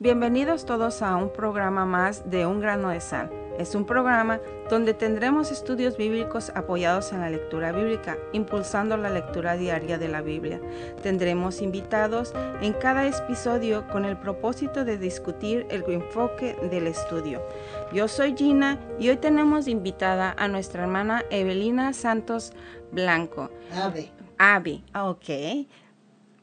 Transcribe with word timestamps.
Bienvenidos 0.00 0.64
todos 0.64 1.02
a 1.02 1.16
un 1.16 1.32
programa 1.32 1.84
más 1.84 2.30
de 2.30 2.46
Un 2.46 2.60
grano 2.60 2.90
de 2.90 3.00
sal. 3.00 3.32
Es 3.58 3.74
un 3.74 3.84
programa 3.84 4.38
donde 4.70 4.94
tendremos 4.94 5.50
estudios 5.50 5.96
bíblicos 5.96 6.52
apoyados 6.54 7.12
en 7.12 7.20
la 7.20 7.30
lectura 7.30 7.72
bíblica, 7.72 8.16
impulsando 8.32 8.96
la 8.96 9.10
lectura 9.10 9.56
diaria 9.56 9.98
de 9.98 10.06
la 10.06 10.22
Biblia. 10.22 10.60
Tendremos 11.02 11.60
invitados 11.60 12.32
en 12.60 12.74
cada 12.74 13.08
episodio 13.08 13.88
con 13.88 14.04
el 14.04 14.16
propósito 14.16 14.84
de 14.84 14.98
discutir 14.98 15.66
el 15.68 15.82
enfoque 15.88 16.54
del 16.70 16.86
estudio. 16.86 17.42
Yo 17.92 18.06
soy 18.06 18.36
Gina 18.36 18.78
y 19.00 19.08
hoy 19.08 19.16
tenemos 19.16 19.66
invitada 19.66 20.32
a 20.38 20.46
nuestra 20.46 20.84
hermana 20.84 21.24
Evelina 21.30 21.92
Santos 21.92 22.52
Blanco. 22.92 23.50
Ave. 23.74 24.12
Ave, 24.38 24.80
ok 24.94 25.66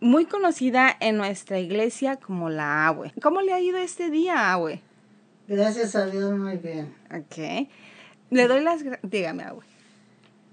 muy 0.06 0.26
conocida 0.26 0.96
en 1.00 1.18
nuestra 1.18 1.58
iglesia 1.58 2.18
como 2.18 2.52
la 2.52 2.88
Abue. 2.88 3.12
¿Cómo 3.24 3.42
le 3.42 3.54
ha 3.54 3.60
ido 3.60 3.80
este 3.80 4.12
día, 4.12 4.54
Abue? 4.54 4.80
Gracias 5.48 5.96
a 5.96 6.06
Dios, 6.06 6.32
muy 6.38 6.58
bien. 6.58 6.94
Ok. 7.10 7.68
Le 8.30 8.48
doy 8.48 8.62
las 8.62 8.84
gracias. 8.84 9.10
Dígame, 9.10 9.44
Abue. 9.44 9.66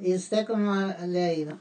¿Y 0.01 0.15
usted 0.15 0.47
cómo 0.47 0.75
le 1.07 1.23
ha 1.23 1.35
ido? 1.35 1.59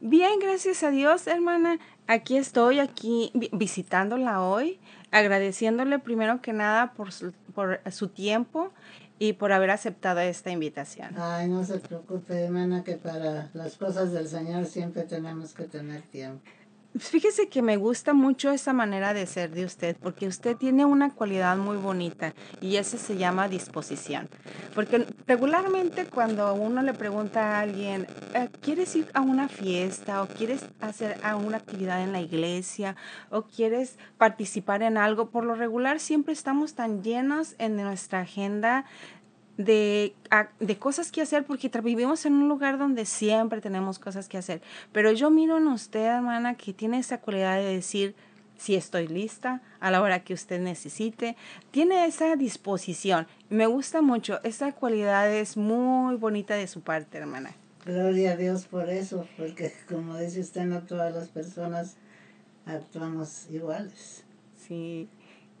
Bien, 0.00 0.38
gracias 0.40 0.84
a 0.84 0.90
Dios, 0.90 1.26
hermana. 1.26 1.80
Aquí 2.06 2.36
estoy, 2.36 2.78
aquí 2.78 3.32
visitándola 3.52 4.40
hoy, 4.40 4.78
agradeciéndole 5.10 5.98
primero 5.98 6.40
que 6.42 6.52
nada 6.52 6.92
por 6.92 7.10
su, 7.10 7.32
por 7.56 7.80
su 7.90 8.06
tiempo 8.06 8.70
y 9.18 9.32
por 9.32 9.50
haber 9.50 9.70
aceptado 9.70 10.20
esta 10.20 10.52
invitación. 10.52 11.16
Ay, 11.18 11.48
no 11.48 11.64
se 11.64 11.78
preocupe, 11.78 12.44
hermana, 12.44 12.84
que 12.84 12.94
para 12.94 13.50
las 13.52 13.76
cosas 13.76 14.12
del 14.12 14.28
Señor 14.28 14.66
siempre 14.66 15.02
tenemos 15.02 15.54
que 15.54 15.64
tener 15.64 16.02
tiempo. 16.02 16.40
Fíjese 16.98 17.48
que 17.48 17.62
me 17.62 17.78
gusta 17.78 18.12
mucho 18.12 18.50
esa 18.50 18.74
manera 18.74 19.14
de 19.14 19.24
ser 19.26 19.50
de 19.50 19.64
usted, 19.64 19.96
porque 19.96 20.26
usted 20.26 20.56
tiene 20.56 20.84
una 20.84 21.14
cualidad 21.14 21.56
muy 21.56 21.78
bonita 21.78 22.34
y 22.60 22.76
esa 22.76 22.98
se 22.98 23.16
llama 23.16 23.48
disposición. 23.48 24.28
Porque 24.74 25.06
regularmente 25.26 26.04
cuando 26.04 26.52
uno 26.52 26.82
le 26.82 26.92
pregunta 26.92 27.56
a 27.56 27.60
alguien, 27.60 28.06
eh, 28.34 28.50
¿quieres 28.60 28.94
ir 28.94 29.08
a 29.14 29.22
una 29.22 29.48
fiesta 29.48 30.22
o 30.22 30.26
quieres 30.26 30.66
hacer 30.82 31.16
una 31.42 31.56
actividad 31.56 32.02
en 32.02 32.12
la 32.12 32.20
iglesia 32.20 32.94
o 33.30 33.44
quieres 33.44 33.96
participar 34.18 34.82
en 34.82 34.98
algo? 34.98 35.30
Por 35.30 35.44
lo 35.44 35.54
regular 35.54 35.98
siempre 35.98 36.34
estamos 36.34 36.74
tan 36.74 37.02
llenos 37.02 37.54
en 37.58 37.76
nuestra 37.76 38.20
agenda 38.20 38.84
de, 39.56 40.14
de, 40.60 40.78
cosas 40.78 41.12
que 41.12 41.20
hacer 41.20 41.44
porque 41.44 41.70
vivimos 41.82 42.24
en 42.26 42.34
un 42.34 42.48
lugar 42.48 42.78
donde 42.78 43.04
siempre 43.04 43.60
tenemos 43.60 43.98
cosas 43.98 44.28
que 44.28 44.38
hacer. 44.38 44.62
Pero 44.92 45.12
yo 45.12 45.30
miro 45.30 45.58
en 45.58 45.68
usted, 45.68 46.04
hermana, 46.04 46.54
que 46.54 46.72
tiene 46.72 46.98
esa 46.98 47.18
cualidad 47.18 47.56
de 47.56 47.74
decir, 47.74 48.14
si 48.62 48.76
estoy 48.76 49.08
lista 49.08 49.60
a 49.80 49.90
la 49.90 50.00
hora 50.00 50.22
que 50.22 50.34
usted 50.34 50.60
necesite. 50.60 51.36
Tiene 51.72 52.06
esa 52.06 52.36
disposición. 52.36 53.26
Me 53.50 53.66
gusta 53.66 54.02
mucho. 54.02 54.40
Esa 54.44 54.72
cualidad 54.72 55.32
es 55.32 55.56
muy 55.56 56.14
bonita 56.16 56.54
de 56.54 56.68
su 56.68 56.80
parte, 56.80 57.18
hermana. 57.18 57.54
Gloria 57.84 58.32
a 58.32 58.36
Dios 58.36 58.66
por 58.66 58.88
eso, 58.88 59.26
porque 59.36 59.72
como 59.88 60.16
dice 60.16 60.40
usted, 60.40 60.64
no 60.64 60.82
todas 60.82 61.12
las 61.12 61.28
personas 61.28 61.96
actuamos 62.64 63.48
iguales. 63.50 64.22
Sí. 64.56 65.08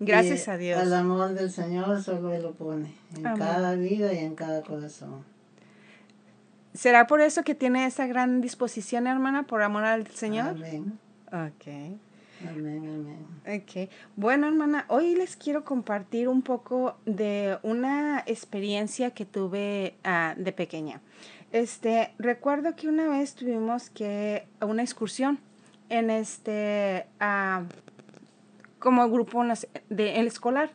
Gracias 0.04 0.48
a 0.48 0.56
Dios. 0.56 0.82
El 0.82 0.92
amor 0.92 1.34
del 1.34 1.50
Señor 1.50 2.02
solo 2.02 2.32
Él 2.32 2.42
lo 2.42 2.52
pone 2.52 2.94
en 3.16 3.22
cada 3.22 3.74
vida 3.74 4.12
y 4.12 4.18
en 4.18 4.34
cada 4.34 4.62
corazón. 4.62 5.24
¿Será 6.74 7.06
por 7.06 7.20
eso 7.20 7.44
que 7.44 7.54
tiene 7.54 7.86
esa 7.86 8.06
gran 8.06 8.40
disposición, 8.40 9.06
hermana, 9.06 9.42
por 9.44 9.62
amor 9.62 9.84
al 9.84 10.06
Señor? 10.06 10.48
Amén. 10.48 10.98
Ok. 11.26 11.66
Amén, 12.48 13.18
amén. 13.46 13.62
Ok. 13.62 13.90
Bueno, 14.16 14.48
hermana, 14.48 14.86
hoy 14.88 15.14
les 15.14 15.36
quiero 15.36 15.64
compartir 15.64 16.28
un 16.28 16.42
poco 16.42 16.96
de 17.04 17.58
una 17.62 18.24
experiencia 18.26 19.10
que 19.10 19.24
tuve 19.24 19.94
uh, 20.04 20.40
de 20.40 20.52
pequeña. 20.52 21.00
Este, 21.52 22.12
recuerdo 22.18 22.74
que 22.74 22.88
una 22.88 23.08
vez 23.08 23.34
tuvimos 23.34 23.90
que 23.90 24.46
una 24.60 24.82
excursión 24.82 25.38
en 25.90 26.08
este 26.10 27.06
uh, 27.20 27.64
como 28.82 29.08
grupo 29.08 29.44
de, 29.88 30.20
el 30.20 30.26
escolar. 30.26 30.70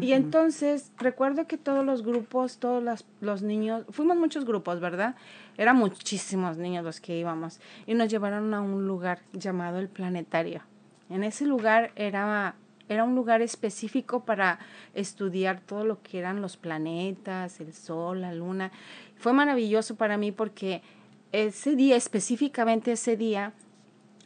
Y 0.00 0.12
entonces 0.12 0.90
recuerdo 0.98 1.46
que 1.46 1.56
todos 1.56 1.84
los 1.84 2.02
grupos, 2.02 2.58
todos 2.58 2.82
los, 2.82 3.06
los, 3.20 3.42
niños, 3.42 3.84
fuimos 3.90 4.16
muchos 4.16 4.44
grupos, 4.44 4.80
¿verdad? 4.80 5.14
Eran 5.56 5.76
muchísimos 5.76 6.56
niños 6.56 6.84
los 6.84 7.00
que 7.00 7.16
íbamos 7.16 7.60
y 7.86 7.94
nos 7.94 8.08
llevaron 8.08 8.52
a 8.54 8.60
un 8.60 8.88
lugar 8.88 9.20
llamado 9.32 9.78
el 9.78 9.88
planetario. 9.88 10.62
En 11.10 11.22
ese 11.22 11.46
lugar 11.46 11.92
era, 11.94 12.56
era 12.88 13.04
un 13.04 13.14
lugar 13.14 13.40
específico 13.40 14.24
para 14.24 14.58
estudiar 14.94 15.60
todo 15.60 15.84
lo 15.84 16.02
que 16.02 16.18
eran 16.18 16.42
los 16.42 16.56
planetas, 16.56 17.60
el 17.60 17.72
sol, 17.72 18.22
la 18.22 18.34
luna. 18.34 18.72
Fue 19.16 19.32
maravilloso 19.32 19.94
para 19.94 20.16
mí 20.16 20.32
porque 20.32 20.82
ese 21.30 21.76
día, 21.76 21.94
específicamente 21.94 22.90
ese 22.92 23.16
día, 23.16 23.52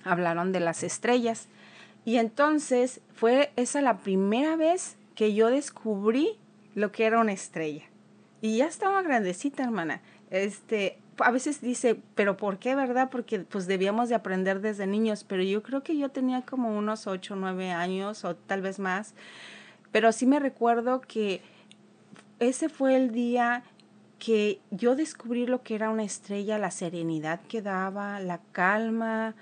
hablaron 0.03 0.51
de 0.51 0.61
las 0.61 0.83
estrellas 0.83 1.49
y 2.09 2.17
entonces 2.17 3.03
fue 3.13 3.53
esa 3.57 3.83
la 3.83 3.99
primera 3.99 4.57
vez 4.57 4.97
que 5.15 5.35
yo 5.35 5.51
descubrí 5.51 6.39
lo 6.75 6.91
que 6.91 7.05
era 7.05 7.21
una 7.21 7.35
estrella. 7.35 7.85
Y 8.41 8.57
ya 8.57 8.67
estaba 8.67 9.03
grandecita, 9.03 9.63
hermana. 9.63 10.01
Este, 10.31 10.97
a 11.19 11.31
veces 11.31 11.61
dice, 11.61 12.01
pero 12.15 12.39
¿por 12.39 12.59
qué, 12.59 12.75
verdad? 12.75 13.11
Porque 13.11 13.41
pues 13.41 13.67
debíamos 13.67 14.09
de 14.09 14.15
aprender 14.15 14.63
desde 14.63 14.87
niños, 14.87 15.23
pero 15.23 15.43
yo 15.43 15.63
creo 15.63 15.83
que 15.83 15.99
yo 15.99 16.09
tenía 16.09 16.41
como 16.41 16.79
unos 16.79 17.07
8 17.07 17.35
o 17.35 17.37
9 17.37 17.73
años 17.73 18.25
o 18.25 18.35
tal 18.35 18.63
vez 18.63 18.79
más. 18.79 19.13
Pero 19.93 20.11
sí 20.13 20.25
me 20.25 20.41
recuerdo 20.41 21.03
que 21.03 21.43
ese 22.39 22.71
fue 22.71 22.97
el 22.97 23.13
día 23.13 23.65
que 24.19 24.63
yo 24.71 24.97
descubrí 24.97 25.45
lo 25.45 25.63
que 25.63 25.75
era 25.75 25.91
una 25.91 26.05
estrella, 26.05 26.57
la 26.57 26.71
serenidad 26.71 27.41
que 27.49 27.61
daba, 27.61 28.19
la 28.21 28.41
calma, 28.53 29.35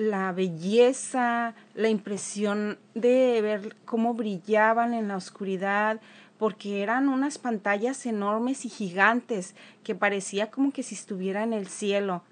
la 0.00 0.32
belleza, 0.32 1.54
la 1.74 1.90
impresión 1.90 2.78
de 2.94 3.38
ver 3.42 3.76
cómo 3.84 4.14
brillaban 4.14 4.94
en 4.94 5.08
la 5.08 5.16
oscuridad, 5.16 6.00
porque 6.38 6.82
eran 6.82 7.10
unas 7.10 7.36
pantallas 7.36 8.06
enormes 8.06 8.64
y 8.64 8.70
gigantes 8.70 9.54
que 9.84 9.94
parecía 9.94 10.50
como 10.50 10.72
que 10.72 10.82
si 10.82 10.94
estuviera 10.94 11.42
en 11.42 11.52
el 11.52 11.66
cielo, 11.66 12.22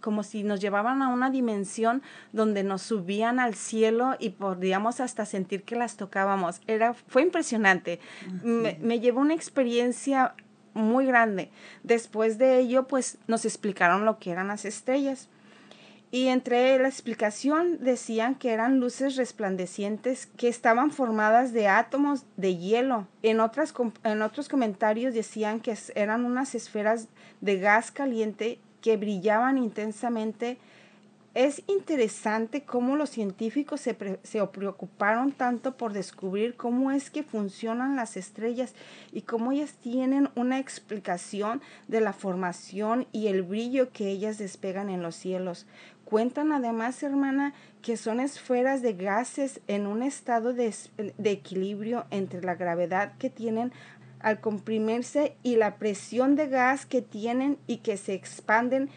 como 0.00 0.22
si 0.22 0.42
nos 0.42 0.58
llevaban 0.58 1.02
a 1.02 1.08
una 1.08 1.28
dimensión 1.28 2.00
donde 2.32 2.62
nos 2.62 2.80
subían 2.80 3.40
al 3.40 3.54
cielo 3.54 4.16
y 4.18 4.30
podíamos 4.30 5.00
hasta 5.00 5.26
sentir 5.26 5.64
que 5.64 5.76
las 5.76 5.98
tocábamos. 5.98 6.62
Era, 6.66 6.94
fue 6.94 7.20
impresionante. 7.20 8.00
Me, 8.42 8.78
me 8.80 9.00
llevó 9.00 9.20
una 9.20 9.34
experiencia 9.34 10.34
muy 10.72 11.04
grande. 11.04 11.50
Después 11.82 12.38
de 12.38 12.58
ello, 12.58 12.88
pues 12.88 13.18
nos 13.26 13.44
explicaron 13.44 14.06
lo 14.06 14.18
que 14.18 14.30
eran 14.30 14.48
las 14.48 14.64
estrellas. 14.64 15.28
Y 16.10 16.28
entre 16.28 16.78
la 16.78 16.88
explicación 16.88 17.78
decían 17.80 18.34
que 18.34 18.52
eran 18.52 18.80
luces 18.80 19.16
resplandecientes 19.16 20.26
que 20.26 20.48
estaban 20.48 20.90
formadas 20.90 21.52
de 21.52 21.68
átomos 21.68 22.24
de 22.36 22.56
hielo. 22.56 23.06
En, 23.22 23.40
otras, 23.40 23.74
en 24.04 24.22
otros 24.22 24.48
comentarios 24.48 25.12
decían 25.12 25.60
que 25.60 25.76
eran 25.94 26.24
unas 26.24 26.54
esferas 26.54 27.08
de 27.42 27.58
gas 27.58 27.90
caliente 27.90 28.58
que 28.80 28.96
brillaban 28.96 29.58
intensamente 29.58 30.56
es 31.34 31.62
interesante 31.68 32.62
cómo 32.62 32.96
los 32.96 33.10
científicos 33.10 33.80
se, 33.80 33.96
se, 34.24 34.44
preocuparon 34.46 35.30
tanto 35.30 35.76
por 35.76 35.92
descubrir 35.92 36.56
cómo 36.56 36.90
es 36.90 37.10
que 37.10 37.22
funcionan 37.22 37.94
las 37.94 38.16
estrellas 38.16 38.74
y 39.12 39.22
cómo 39.22 39.52
ellas 39.52 39.74
tienen 39.80 40.30
una 40.34 40.58
explicación 40.58 41.60
de 41.86 42.00
la 42.00 42.12
formación 42.12 43.06
y 43.12 43.28
el 43.28 43.42
brillo 43.42 43.92
que 43.92 44.08
ellas 44.08 44.38
despegan 44.38 44.90
en 44.90 45.00
los 45.00 45.14
cielos. 45.14 45.66
Cuentan 46.08 46.52
además, 46.52 47.02
hermana, 47.02 47.52
que 47.82 47.98
son 47.98 48.18
esferas 48.18 48.80
de 48.80 48.94
gases 48.94 49.60
en 49.66 49.86
un 49.86 50.02
estado 50.02 50.54
de, 50.54 50.72
equilibrio 51.22 52.06
entre 52.10 52.40
la 52.40 52.54
gravedad 52.54 53.12
que 53.18 53.28
tienen 53.28 53.72
al 54.20 54.40
comprimirse 54.40 55.36
y 55.42 55.56
la 55.56 55.76
presión 55.76 56.34
de 56.34 56.48
gas 56.48 56.86
que 56.86 57.02
tienen 57.02 57.58
y 57.66 57.78
que 57.78 57.98
se 57.98 58.14
expanden 58.14 58.88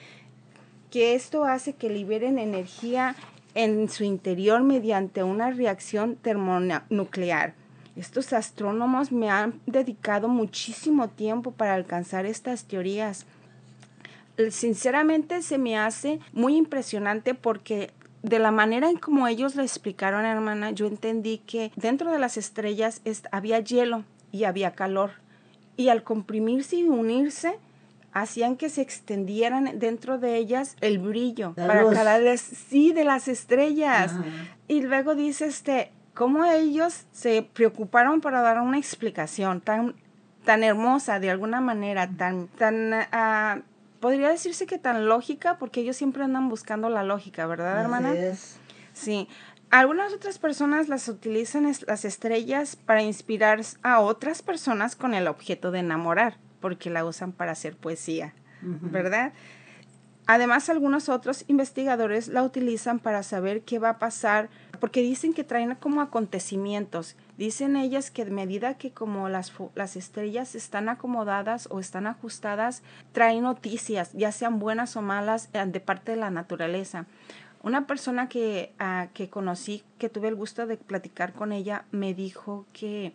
que 0.89 1.13
esto 1.13 1.43
hace 1.43 1.73
que 1.73 1.89
liberen 1.89 2.39
energía 2.39 3.17
en 3.55 3.89
su 3.89 4.05
interior 4.05 4.63
mediante 4.63 5.21
una 5.21 5.51
reacción 5.51 6.15
termonuclear. 6.15 7.55
Estos 7.97 8.31
astrónomos 8.31 9.11
me 9.11 9.29
han 9.29 9.59
dedicado 9.65 10.29
muchísimo 10.29 11.09
tiempo 11.09 11.51
para 11.51 11.73
alcanzar 11.73 12.25
estas 12.25 12.63
teorías. 12.63 13.25
Sinceramente 14.49 15.41
se 15.41 15.57
me 15.57 15.77
hace 15.77 16.19
muy 16.33 16.55
impresionante 16.55 17.33
porque 17.33 17.91
de 18.23 18.39
la 18.39 18.51
manera 18.51 18.89
en 18.89 18.97
como 18.97 19.27
ellos 19.27 19.55
lo 19.55 19.63
explicaron, 19.63 20.25
hermana, 20.25 20.71
yo 20.71 20.87
entendí 20.87 21.39
que 21.39 21.71
dentro 21.75 22.11
de 22.11 22.19
las 22.19 22.37
estrellas 22.37 23.01
había 23.31 23.59
hielo 23.59 24.03
y 24.31 24.43
había 24.43 24.71
calor. 24.71 25.11
Y 25.77 25.89
al 25.89 26.03
comprimirse 26.03 26.77
y 26.77 26.83
unirse, 26.83 27.57
hacían 28.13 28.57
que 28.57 28.69
se 28.69 28.81
extendieran 28.81 29.79
dentro 29.79 30.17
de 30.17 30.37
ellas 30.37 30.75
el 30.81 30.99
brillo 30.99 31.53
para 31.55 31.89
cada 31.89 32.37
sí 32.37 32.93
de 32.93 33.03
las 33.03 33.27
estrellas. 33.27 34.13
Y 34.67 34.81
luego 34.81 35.15
dice 35.15 35.45
este 35.45 35.91
cómo 36.13 36.45
ellos 36.45 37.05
se 37.11 37.41
preocuparon 37.41 38.21
para 38.21 38.41
dar 38.41 38.59
una 38.61 38.77
explicación 38.77 39.61
tan, 39.61 39.95
tan 40.43 40.63
hermosa, 40.63 41.19
de 41.19 41.31
alguna 41.31 41.61
manera, 41.61 42.09
tan, 42.09 42.47
tan 42.47 42.91
ah, 43.11 43.59
podría 44.01 44.29
decirse 44.29 44.65
que 44.65 44.77
tan 44.77 45.05
lógica, 45.05 45.57
porque 45.57 45.79
ellos 45.79 45.95
siempre 45.95 46.23
andan 46.23 46.49
buscando 46.49 46.89
la 46.89 47.03
lógica, 47.03 47.45
¿verdad, 47.47 47.79
hermana? 47.79 48.13
Sí. 48.91 49.29
Algunas 49.69 50.11
otras 50.11 50.37
personas 50.37 50.89
las 50.89 51.07
utilizan 51.07 51.71
las 51.87 52.03
estrellas 52.03 52.75
para 52.75 53.03
inspirar 53.03 53.61
a 53.83 54.01
otras 54.01 54.41
personas 54.41 54.97
con 54.97 55.13
el 55.13 55.29
objeto 55.29 55.71
de 55.71 55.79
enamorar, 55.79 56.35
porque 56.59 56.89
la 56.89 57.05
usan 57.05 57.31
para 57.31 57.53
hacer 57.53 57.77
poesía, 57.77 58.33
¿verdad? 58.61 59.31
Además, 60.27 60.69
algunos 60.69 61.09
otros 61.09 61.43
investigadores 61.47 62.27
la 62.27 62.43
utilizan 62.43 62.99
para 62.99 63.23
saber 63.23 63.61
qué 63.61 63.79
va 63.79 63.89
a 63.89 63.99
pasar, 63.99 64.49
porque 64.79 65.01
dicen 65.01 65.33
que 65.33 65.43
traen 65.43 65.75
como 65.75 66.01
acontecimientos. 66.01 67.15
Dicen 67.37 67.75
ellas 67.75 68.11
que 68.11 68.21
a 68.21 68.25
medida 68.25 68.77
que 68.77 68.91
como 68.91 69.29
las, 69.29 69.51
las 69.75 69.95
estrellas 69.95 70.55
están 70.55 70.89
acomodadas 70.89 71.67
o 71.71 71.79
están 71.79 72.07
ajustadas, 72.07 72.83
traen 73.11 73.43
noticias, 73.43 74.13
ya 74.13 74.31
sean 74.31 74.59
buenas 74.59 74.95
o 74.95 75.01
malas, 75.01 75.49
eh, 75.53 75.65
de 75.65 75.79
parte 75.79 76.11
de 76.11 76.17
la 76.17 76.29
naturaleza. 76.29 77.07
Una 77.63 77.85
persona 77.85 78.29
que, 78.29 78.73
ah, 78.79 79.07
que 79.13 79.29
conocí, 79.29 79.83
que 79.99 80.09
tuve 80.09 80.29
el 80.29 80.35
gusto 80.35 80.65
de 80.65 80.77
platicar 80.77 81.33
con 81.33 81.51
ella, 81.51 81.85
me 81.91 82.13
dijo 82.13 82.65
que 82.73 83.13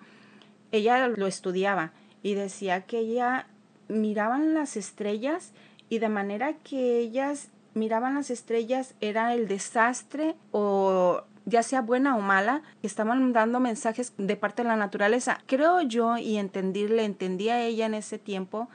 ella 0.70 1.08
lo 1.08 1.26
estudiaba 1.26 1.92
y 2.22 2.34
decía 2.34 2.82
que 2.82 2.98
ella 2.98 3.46
miraban 3.88 4.54
las 4.54 4.76
estrellas 4.76 5.52
y 5.88 5.98
de 5.98 6.08
manera 6.08 6.54
que 6.54 6.98
ellas 6.98 7.48
miraban 7.74 8.14
las 8.14 8.30
estrellas 8.30 8.94
era 9.00 9.34
el 9.34 9.48
desastre 9.48 10.34
o 10.50 11.22
ya 11.44 11.62
sea 11.62 11.80
buena 11.80 12.16
o 12.16 12.20
mala, 12.20 12.62
estaban 12.82 13.32
dando 13.32 13.60
mensajes 13.60 14.12
de 14.18 14.36
parte 14.36 14.62
de 14.62 14.68
la 14.68 14.76
naturaleza. 14.76 15.38
Creo 15.46 15.80
yo 15.80 16.18
y 16.18 16.38
entendirle, 16.38 17.04
entendí 17.04 17.50
a 17.50 17.62
ella 17.62 17.86
en 17.86 17.94
ese 17.94 18.18
tiempo 18.18 18.68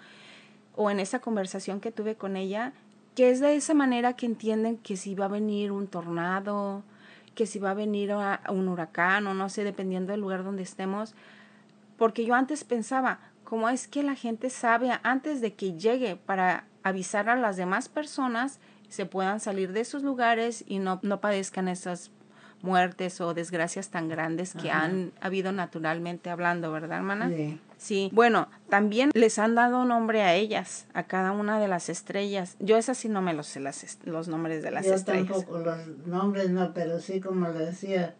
o 0.75 0.90
en 0.90 1.02
esa 1.02 1.19
conversación 1.19 1.81
que 1.81 1.92
tuve 1.92 2.16
con 2.16 2.38
ella, 2.38 2.72
que 3.13 3.30
es 3.30 3.42
de 3.42 3.56
esa 3.56 3.74
manera 3.74 4.13
que 4.13 4.25
entienden 4.25 4.78
que 4.78 4.96
si 4.96 5.16
va 5.16 5.25
a 5.25 5.28
venir 5.28 5.74
un 5.74 5.88
tornado, 5.88 6.84
que 7.36 7.46
si 7.46 7.60
va 7.60 7.72
a 7.72 7.75
venir 7.75 8.13
un 8.50 8.68
huracán 8.69 9.28
o 9.28 9.34
no 9.34 9.50
sé, 9.50 9.66
dependiendo 9.66 10.13
del 10.13 10.22
lugar 10.22 10.46
donde 10.46 10.63
estemos. 10.63 11.13
Porque 11.98 12.24
yo 12.24 12.36
antes 12.36 12.63
pensaba, 12.63 13.19
¿cómo 13.44 13.68
es 13.68 13.90
que 13.90 14.02
la 14.02 14.16
gente 14.16 14.50
sabe 14.50 14.92
antes 15.04 15.42
de 15.42 15.54
que 15.56 15.74
llegue 15.74 16.16
para 16.16 16.63
avisar 16.83 17.30
a 17.30 17.36
las 17.36 17.57
demás 17.57 17.89
personas 17.89 18.60
se 18.89 19.06
puedan 19.06 19.39
salir 19.39 19.72
de 19.72 19.81
esos 19.81 20.04
lugares 20.04 20.63
y 20.68 20.80
no, 20.80 21.00
no 21.01 21.22
padezcan 21.22 21.68
esas 21.68 22.12
muertes 22.62 23.19
o 23.22 23.33
desgracias 23.33 23.89
tan 23.89 24.07
grandes 24.07 24.54
que 24.54 24.69
han 24.69 25.12
habido 25.19 25.51
naturalmente 25.51 26.30
hablando, 26.30 26.72
¿verdad, 26.72 26.98
hermana? 26.98 27.30
Sí. 27.30 27.60
Sí. 27.78 28.10
Bueno, 28.13 28.48
también 28.69 29.10
les 29.16 29.39
han 29.39 29.56
dado 29.56 29.86
nombre 29.86 30.22
a 30.22 30.36
ellas, 30.36 30.86
a 30.94 31.04
cada 31.07 31.31
una 31.31 31.60
de 31.60 31.68
las 31.68 31.89
estrellas. 31.89 32.56
Yo 32.60 32.78
esas 32.78 33.00
sí 33.00 33.10
no 33.10 33.24
me 33.24 33.34
los 33.34 33.48
sé 33.48 33.60
las, 33.60 33.98
los 34.04 34.27
nombres 34.27 34.62
de 34.62 34.69
las 34.69 34.86
Yo 34.86 34.94
estrellas. 34.94 35.30
tampoco 35.30 35.57
los 35.57 35.88
nombres 36.06 36.51
no, 36.51 36.74
pero 36.75 37.00
sí 37.00 37.19
como 37.19 37.48
le 37.48 37.66
decía, 37.66 38.13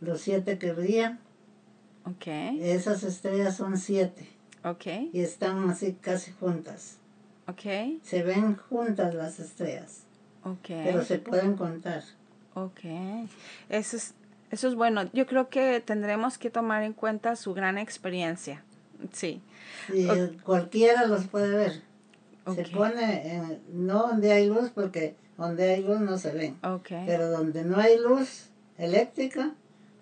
los 0.00 0.20
siete 0.20 0.58
que 0.58 0.72
brillan. 0.72 1.18
Ok. 2.04 2.26
Esas 2.60 3.04
estrellas 3.04 3.56
son 3.56 3.78
siete. 3.78 4.28
Ok. 4.64 4.86
Y 5.12 5.20
están 5.20 5.70
así 5.70 5.96
casi 5.98 6.32
juntas. 6.32 6.98
Ok. 7.48 8.00
Se 8.02 8.22
ven 8.22 8.56
juntas 8.56 9.14
las 9.14 9.38
estrellas. 9.38 10.02
Ok. 10.44 10.66
Pero 10.66 11.04
se 11.04 11.18
pueden 11.18 11.56
contar. 11.56 12.02
Ok. 12.54 12.80
Eso 13.68 13.96
es, 13.96 14.14
eso 14.50 14.68
es 14.68 14.74
bueno. 14.74 15.10
Yo 15.12 15.26
creo 15.26 15.48
que 15.48 15.80
tendremos 15.80 16.38
que 16.38 16.50
tomar 16.50 16.82
en 16.82 16.92
cuenta 16.92 17.36
su 17.36 17.54
gran 17.54 17.78
experiencia. 17.78 18.62
Sí. 19.12 19.42
Y 19.92 20.06
cualquiera 20.42 21.06
los 21.06 21.26
puede 21.26 21.56
ver. 21.56 21.82
Se 22.54 22.62
pone, 22.64 23.34
en, 23.34 23.60
no 23.72 24.06
donde 24.06 24.32
hay 24.32 24.46
luz, 24.46 24.70
porque 24.70 25.16
donde 25.36 25.74
hay 25.74 25.82
luz 25.82 26.00
no 26.00 26.16
se 26.16 26.32
ven. 26.32 26.56
Okay. 26.62 27.04
Pero 27.06 27.28
donde 27.28 27.64
no 27.64 27.78
hay 27.78 27.98
luz 27.98 28.50
eléctrica, 28.78 29.52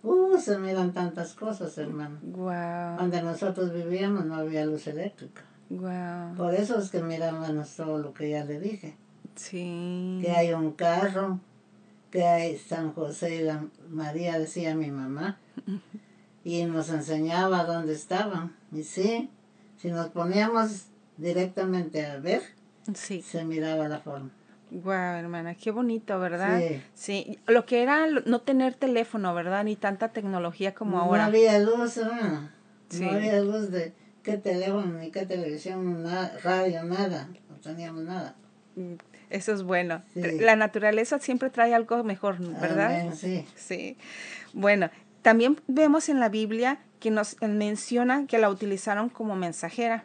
uh, 0.03 0.37
se 0.39 0.59
miran 0.59 0.93
tantas 0.93 1.33
cosas, 1.33 1.77
hermano. 1.79 2.19
Wow. 2.23 2.99
Donde 2.99 3.23
nosotros 3.23 3.73
vivíamos 3.73 4.27
no 4.27 4.35
había 4.37 4.67
luz 4.67 4.87
eléctrica. 4.87 5.43
Wow. 5.71 6.35
Por 6.37 6.55
eso 6.55 6.79
es 6.79 6.91
que 6.91 7.03
miramos 7.03 7.75
todo 7.77 7.99
lo 7.99 8.13
que 8.13 8.31
ya 8.31 8.45
le 8.45 8.61
dije. 8.61 8.97
Sí. 9.35 10.21
Que 10.23 10.31
hay 10.31 10.53
un 10.53 10.73
carro, 10.73 11.41
que 12.11 12.25
hay 12.25 12.57
San 12.57 12.93
José 12.93 13.37
y 13.37 13.43
la 13.43 13.65
María, 13.89 14.39
decía 14.39 14.75
mi 14.75 14.91
mamá, 14.91 15.39
y 16.45 16.65
nos 16.65 16.91
enseñaba 16.91 17.65
dónde 17.65 17.95
estaban. 17.95 18.55
Y 18.73 18.85
sí, 18.85 19.31
si 19.77 19.91
nos 19.91 20.09
poníamos 20.09 20.87
directamente 21.17 22.07
a 22.07 22.19
ver, 22.19 22.43
sí. 22.95 23.23
se 23.23 23.45
miraba 23.45 23.89
la 23.89 23.99
forma. 23.99 24.31
Wow, 24.71 24.93
hermana, 24.93 25.55
qué 25.55 25.71
bonito, 25.71 26.19
¿verdad? 26.19 26.61
Sí. 26.61 26.83
Sí, 26.95 27.39
lo 27.47 27.65
que 27.65 27.83
era 27.83 28.07
no 28.07 28.41
tener 28.41 28.75
teléfono, 28.75 29.35
¿verdad? 29.35 29.65
Ni 29.65 29.77
tanta 29.77 30.09
tecnología 30.09 30.75
como 30.75 30.99
ahora. 30.99 31.23
No 31.23 31.29
había 31.29 31.59
luz, 31.59 31.97
hermana. 31.97 32.53
Sí. 32.89 33.05
No 33.05 33.13
había 33.13 33.41
luz 33.41 33.71
de 33.71 33.93
qué 34.25 34.39
teléfono, 34.39 34.99
ni 34.99 35.13
qué 35.13 35.25
televisión, 35.27 36.03
nada, 36.03 36.37
radio, 36.43 36.83
nada. 36.83 37.29
No 37.49 37.57
teníamos 37.57 38.03
nada. 38.03 38.35
Mm, 38.75 38.95
Eso 39.31 39.53
es 39.53 39.63
bueno. 39.63 40.03
Sí. 40.15 40.41
La 40.41 40.57
naturaleza 40.57 41.21
siempre 41.21 41.51
trae 41.51 41.75
algo 41.75 42.03
mejor, 42.03 42.39
¿verdad? 42.61 42.87
Amén, 42.87 43.15
sí. 43.15 43.47
Sí. 43.55 43.97
Bueno, 44.53 44.91
también 45.23 45.61
vemos 45.69 46.09
en 46.09 46.19
la 46.19 46.29
Biblia 46.29 46.81
que 46.99 47.11
nos 47.11 47.37
menciona 47.41 48.27
que 48.27 48.39
la 48.39 48.51
utilizaron 48.51 49.09
como 49.09 49.37
mensajera. 49.37 50.05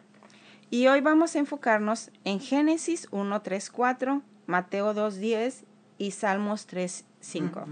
Y 0.70 0.86
hoy 0.86 1.00
vamos 1.00 1.34
a 1.34 1.40
enfocarnos 1.40 2.10
en 2.24 2.38
Génesis 2.38 3.08
1, 3.10 3.42
3, 3.42 3.70
4, 3.70 4.22
Mateo 4.46 4.94
2, 4.94 5.16
10 5.16 5.64
y 5.98 6.12
Salmos 6.12 6.66
3, 6.66 7.04
5. 7.20 7.66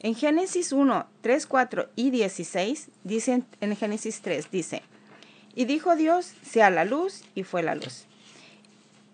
En 0.00 0.14
Génesis 0.14 0.72
1, 0.72 1.06
3, 1.20 1.46
4 1.46 1.88
y 1.96 2.10
16, 2.10 2.90
dicen 3.04 3.44
en 3.60 3.76
Génesis 3.76 4.22
3, 4.22 4.50
dice, 4.50 4.82
y 5.54 5.64
dijo 5.66 5.96
Dios, 5.96 6.34
sea 6.42 6.70
la 6.70 6.84
luz, 6.84 7.22
y 7.34 7.44
fue 7.44 7.62
la 7.62 7.74
luz. 7.74 8.06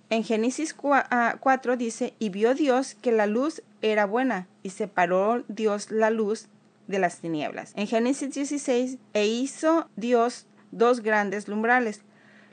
En 0.09 0.25
Génesis 0.25 0.75
4 0.75 1.77
dice, 1.77 2.15
y 2.19 2.31
vio 2.31 2.55
Dios 2.55 2.97
que 3.01 3.13
la 3.13 3.27
luz 3.27 3.63
era 3.83 4.07
buena, 4.07 4.49
y 4.63 4.71
separó 4.71 5.45
Dios 5.49 5.91
la 5.91 6.11
luz 6.11 6.47
de 6.89 6.99
las 6.99 7.19
tinieblas. 7.19 7.73
En 7.77 7.87
Génesis 7.87 8.35
16, 8.35 8.99
e 9.13 9.27
hizo 9.27 9.89
Dios 9.97 10.47
dos 10.73 11.01
grandes 11.01 11.47
lumbrales, 11.47 12.03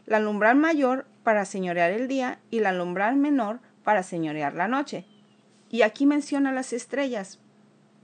la 0.05 0.19
lumbral 0.19 0.55
mayor 0.55 1.05
para 1.23 1.45
señorear 1.45 1.91
el 1.91 2.07
día 2.07 2.39
y 2.51 2.59
la 2.59 2.71
lumbral 2.71 3.15
menor 3.17 3.59
para 3.83 4.03
señorear 4.03 4.53
la 4.53 4.67
noche. 4.67 5.05
Y 5.69 5.81
aquí 5.81 6.05
menciona 6.05 6.51
las 6.51 6.73
estrellas, 6.73 7.39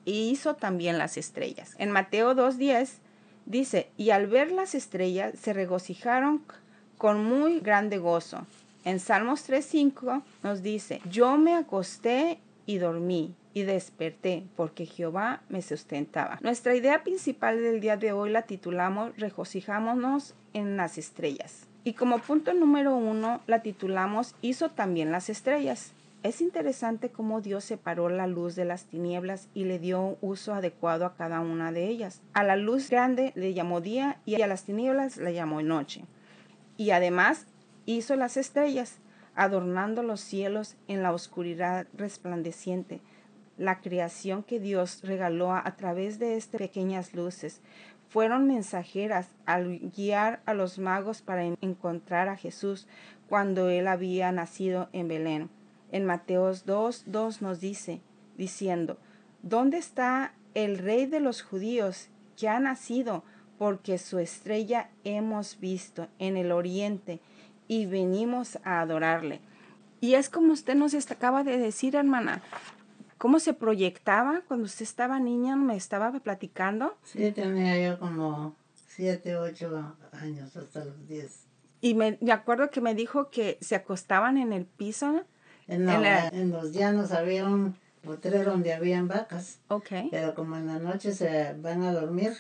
y 0.05 0.29
hizo 0.29 0.55
también 0.55 0.97
las 0.97 1.15
estrellas. 1.17 1.75
En 1.77 1.91
Mateo 1.91 2.35
2.10 2.35 2.89
dice, 3.45 3.89
y 3.97 4.11
al 4.11 4.27
ver 4.27 4.51
las 4.51 4.75
estrellas 4.75 5.33
se 5.39 5.53
regocijaron 5.53 6.41
con 6.97 7.23
muy 7.23 7.59
grande 7.59 7.97
gozo. 7.97 8.45
En 8.85 8.99
Salmos 8.99 9.49
3.5 9.49 10.23
nos 10.43 10.61
dice, 10.61 11.01
yo 11.09 11.37
me 11.37 11.55
acosté 11.55 12.39
y 12.65 12.77
dormí 12.77 13.33
y 13.53 13.63
desperté 13.63 14.43
porque 14.55 14.85
Jehová 14.85 15.41
me 15.49 15.61
sustentaba. 15.61 16.39
Nuestra 16.41 16.75
idea 16.75 17.03
principal 17.03 17.61
del 17.61 17.79
día 17.79 17.97
de 17.97 18.11
hoy 18.11 18.31
la 18.31 18.43
titulamos 18.43 19.15
Regocijámonos 19.17 20.33
en 20.53 20.75
las 20.75 20.97
estrellas. 20.97 21.67
Y 21.83 21.93
como 21.93 22.19
punto 22.19 22.53
número 22.53 22.95
uno 22.95 23.41
la 23.47 23.61
titulamos 23.61 24.35
Hizo 24.41 24.69
también 24.69 25.11
las 25.11 25.29
estrellas. 25.29 25.91
Es 26.23 26.39
interesante 26.39 27.09
cómo 27.09 27.41
Dios 27.41 27.65
separó 27.65 28.07
la 28.07 28.27
luz 28.27 28.55
de 28.55 28.63
las 28.63 28.85
tinieblas 28.85 29.49
y 29.53 29.65
le 29.65 29.77
dio 29.77 30.17
uso 30.21 30.53
adecuado 30.53 31.05
a 31.05 31.15
cada 31.15 31.41
una 31.41 31.73
de 31.73 31.89
ellas. 31.89 32.21
A 32.33 32.43
la 32.43 32.55
luz 32.55 32.89
grande 32.89 33.33
le 33.35 33.53
llamó 33.53 33.81
día 33.81 34.21
y 34.25 34.41
a 34.41 34.47
las 34.47 34.63
tinieblas 34.63 35.17
le 35.17 35.33
llamó 35.33 35.61
noche. 35.61 36.05
Y 36.77 36.91
además 36.91 37.45
hizo 37.85 38.15
las 38.15 38.37
estrellas, 38.37 38.99
adornando 39.35 40.01
los 40.01 40.21
cielos 40.21 40.77
en 40.87 41.03
la 41.03 41.11
oscuridad 41.11 41.87
resplandeciente. 41.93 43.01
La 43.57 43.81
creación 43.81 44.43
que 44.43 44.61
Dios 44.61 45.01
regaló 45.03 45.53
a, 45.53 45.75
través 45.75 46.19
de 46.19 46.37
estas 46.37 46.61
pequeñas 46.61 47.13
luces 47.13 47.59
fueron 48.07 48.47
mensajeras 48.47 49.27
al 49.45 49.77
guiar 49.93 50.41
a 50.45 50.53
los 50.53 50.79
magos 50.79 51.21
para 51.21 51.43
en 51.43 51.57
encontrar 51.59 52.29
a 52.29 52.37
Jesús 52.37 52.87
cuando 53.27 53.67
él 53.67 53.89
había 53.89 54.31
nacido 54.31 54.87
en 54.93 55.09
Belén. 55.09 55.62
En 55.93 56.05
Mateos 56.05 56.65
2, 56.65 57.03
2 57.05 57.43
nos 57.43 57.59
dice, 57.59 58.01
diciendo, 58.35 58.97
¿dónde 59.43 59.77
está 59.77 60.33
el 60.55 60.79
rey 60.79 61.05
de 61.05 61.19
los 61.19 61.43
judíos 61.43 62.09
que 62.35 62.49
ha 62.49 62.59
nacido? 62.59 63.23
Porque 63.59 63.99
su 63.99 64.17
estrella 64.17 64.89
hemos 65.03 65.59
visto 65.59 66.07
en 66.17 66.35
el 66.35 66.51
oriente 66.51 67.19
y 67.67 67.85
venimos 67.85 68.57
a 68.63 68.81
adorarle. 68.81 69.39
Y 70.01 70.15
es 70.15 70.29
como 70.29 70.53
usted 70.53 70.73
nos 70.73 70.95
acaba 71.11 71.43
de 71.43 71.59
decir, 71.59 71.95
hermana, 71.95 72.41
cómo 73.19 73.39
se 73.39 73.53
proyectaba 73.53 74.41
cuando 74.47 74.65
usted 74.65 74.81
estaba 74.81 75.19
niña, 75.19 75.55
me 75.55 75.75
estaba 75.75 76.11
platicando. 76.11 76.97
Sí, 77.03 77.31
tenía 77.33 77.79
yo 77.79 77.99
como 77.99 78.55
siete, 78.73 79.37
ocho 79.37 79.95
años, 80.11 80.57
hasta 80.57 80.85
los 80.85 81.07
diez. 81.07 81.45
Y 81.81 81.93
me, 81.93 82.17
me 82.19 82.31
acuerdo 82.31 82.71
que 82.71 82.81
me 82.81 82.95
dijo 82.95 83.29
que 83.29 83.59
se 83.61 83.75
acostaban 83.75 84.39
en 84.39 84.53
el 84.53 84.65
piso. 84.65 85.23
En, 85.67 85.87
En 85.89 86.01
la- 86.01 86.27
en 86.27 86.51
los 86.51 86.71
llanos 86.71 87.11
había 87.11 87.45
un 87.45 87.75
potrero 88.03 88.51
donde 88.51 88.73
habían 88.73 89.07
vacas, 89.07 89.59
pero 90.11 90.35
como 90.35 90.57
en 90.57 90.67
la 90.67 90.79
noche 90.79 91.13
se 91.13 91.53
van 91.53 91.83
a 91.83 91.93
dormir, 91.93 92.33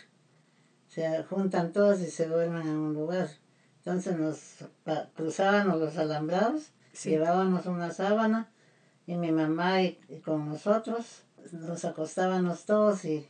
se 0.89 1.23
juntan 1.23 1.71
todos 1.71 2.01
y 2.01 2.07
se 2.11 2.27
duermen 2.27 2.63
en 2.67 2.75
un 2.77 2.93
lugar. 2.93 3.29
Entonces 3.77 4.17
nos 4.17 4.39
cruzábamos 5.15 5.79
los 5.79 5.97
alambrados, 5.97 6.71
Sí. 6.93 7.09
llevábamos 7.11 7.65
una 7.65 7.91
sábana 7.91 8.49
y 9.07 9.15
mi 9.15 9.31
mamá 9.31 9.81
y, 9.81 9.97
y 10.09 10.19
con 10.19 10.47
nosotros 10.47 11.23
nos 11.51 11.83
acostábamos 11.85 12.65
todos 12.65 13.03
y 13.05 13.27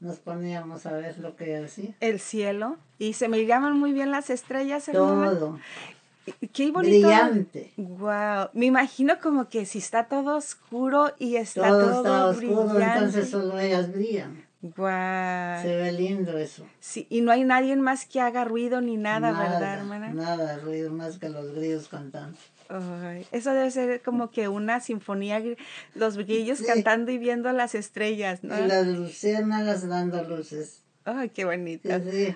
nos 0.00 0.18
poníamos 0.18 0.86
a 0.86 0.92
ver 0.92 1.18
lo 1.18 1.34
que 1.36 1.56
hacía. 1.58 1.94
El 2.00 2.20
cielo. 2.20 2.76
Y 2.98 3.14
se 3.14 3.28
miraban 3.28 3.78
muy 3.78 3.92
bien 3.92 4.10
las 4.10 4.30
estrellas, 4.30 4.88
hermana. 4.88 5.30
Todo, 5.30 5.58
Qué 6.52 6.70
bonito. 6.70 7.08
brillante. 7.08 7.72
Wow. 7.76 8.50
Me 8.52 8.66
imagino 8.66 9.18
como 9.20 9.48
que 9.48 9.66
si 9.66 9.78
está 9.78 10.04
todo 10.06 10.36
oscuro 10.36 11.12
y 11.18 11.36
está 11.36 11.68
Todo, 11.68 11.80
todo, 11.80 11.96
está 11.98 12.26
oscuro, 12.26 12.64
brillante. 12.74 12.94
entonces 12.98 13.30
solo 13.30 13.58
ellas 13.58 13.92
brillan. 13.92 14.44
Guau. 14.62 15.62
Se 15.62 15.74
ve 15.74 15.90
lindo 15.92 16.36
eso. 16.36 16.66
Sí, 16.80 17.06
y 17.08 17.22
no 17.22 17.32
hay 17.32 17.44
nadie 17.44 17.74
más 17.76 18.04
que 18.04 18.20
haga 18.20 18.44
ruido 18.44 18.82
ni 18.82 18.96
nada, 18.98 19.32
¿verdad, 19.32 19.78
hermana? 19.78 20.12
Nada, 20.12 20.58
ruido 20.58 20.92
más 20.92 21.18
que 21.18 21.30
los 21.30 21.54
grillos 21.54 21.88
cantando. 21.88 22.36
Eso 23.32 23.52
debe 23.52 23.70
ser 23.70 24.02
como 24.02 24.30
que 24.30 24.48
una 24.48 24.80
sinfonía, 24.80 25.42
los 25.94 26.16
grillos 26.18 26.58
Sí. 26.58 26.66
cantando 26.66 27.10
y 27.10 27.18
viendo 27.18 27.50
las 27.52 27.74
estrellas, 27.74 28.44
¿no? 28.44 28.56
Y 28.62 28.68
las 28.68 28.86
luciérnagas 28.86 29.88
dando 29.88 30.22
luces. 30.24 30.82
Ay, 31.04 31.30
qué 31.30 31.44
bonito. 31.46 31.88
Sí, 32.10 32.34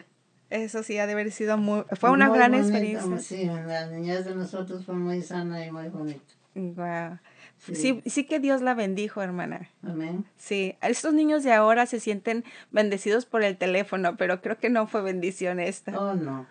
Eso 0.54 0.82
sí 0.84 0.99
ha 0.99 1.06
de 1.06 1.14
haber 1.14 1.32
sido 1.32 1.58
muy, 1.58 1.82
fue 1.99 2.11
una 2.12 2.28
muy 2.28 2.38
gran 2.38 2.54
experiencia. 2.54 3.18
Sí, 3.18 3.46
la 3.46 3.87
niñez 3.88 4.25
de 4.25 4.34
nosotros 4.37 4.84
fue 4.84 4.94
muy 4.94 5.20
sana 5.23 5.66
y 5.66 5.73
muy 5.73 5.88
bonita. 5.88 6.20
Guau. 6.54 7.18
Sí. 7.58 7.75
Sí, 7.75 8.02
sí 8.06 8.25
que 8.25 8.38
Dios 8.38 8.62
la 8.62 8.75
bendijo, 8.75 9.20
hermana. 9.20 9.68
Amén. 9.82 10.25
Sí, 10.37 10.76
estos 10.80 11.12
niños 11.12 11.42
de 11.42 11.52
ahora 11.52 11.87
se 11.87 11.99
sienten 11.99 12.44
bendecidos 12.70 13.26
por 13.26 13.42
el 13.42 13.56
teléfono, 13.56 14.16
pero 14.16 14.40
creo 14.42 14.58
que 14.58 14.70
no 14.70 14.87
fue 14.87 15.02
bendición 15.02 15.58
esta. 15.58 15.99
Oh, 15.99 16.14
no. 16.14 16.46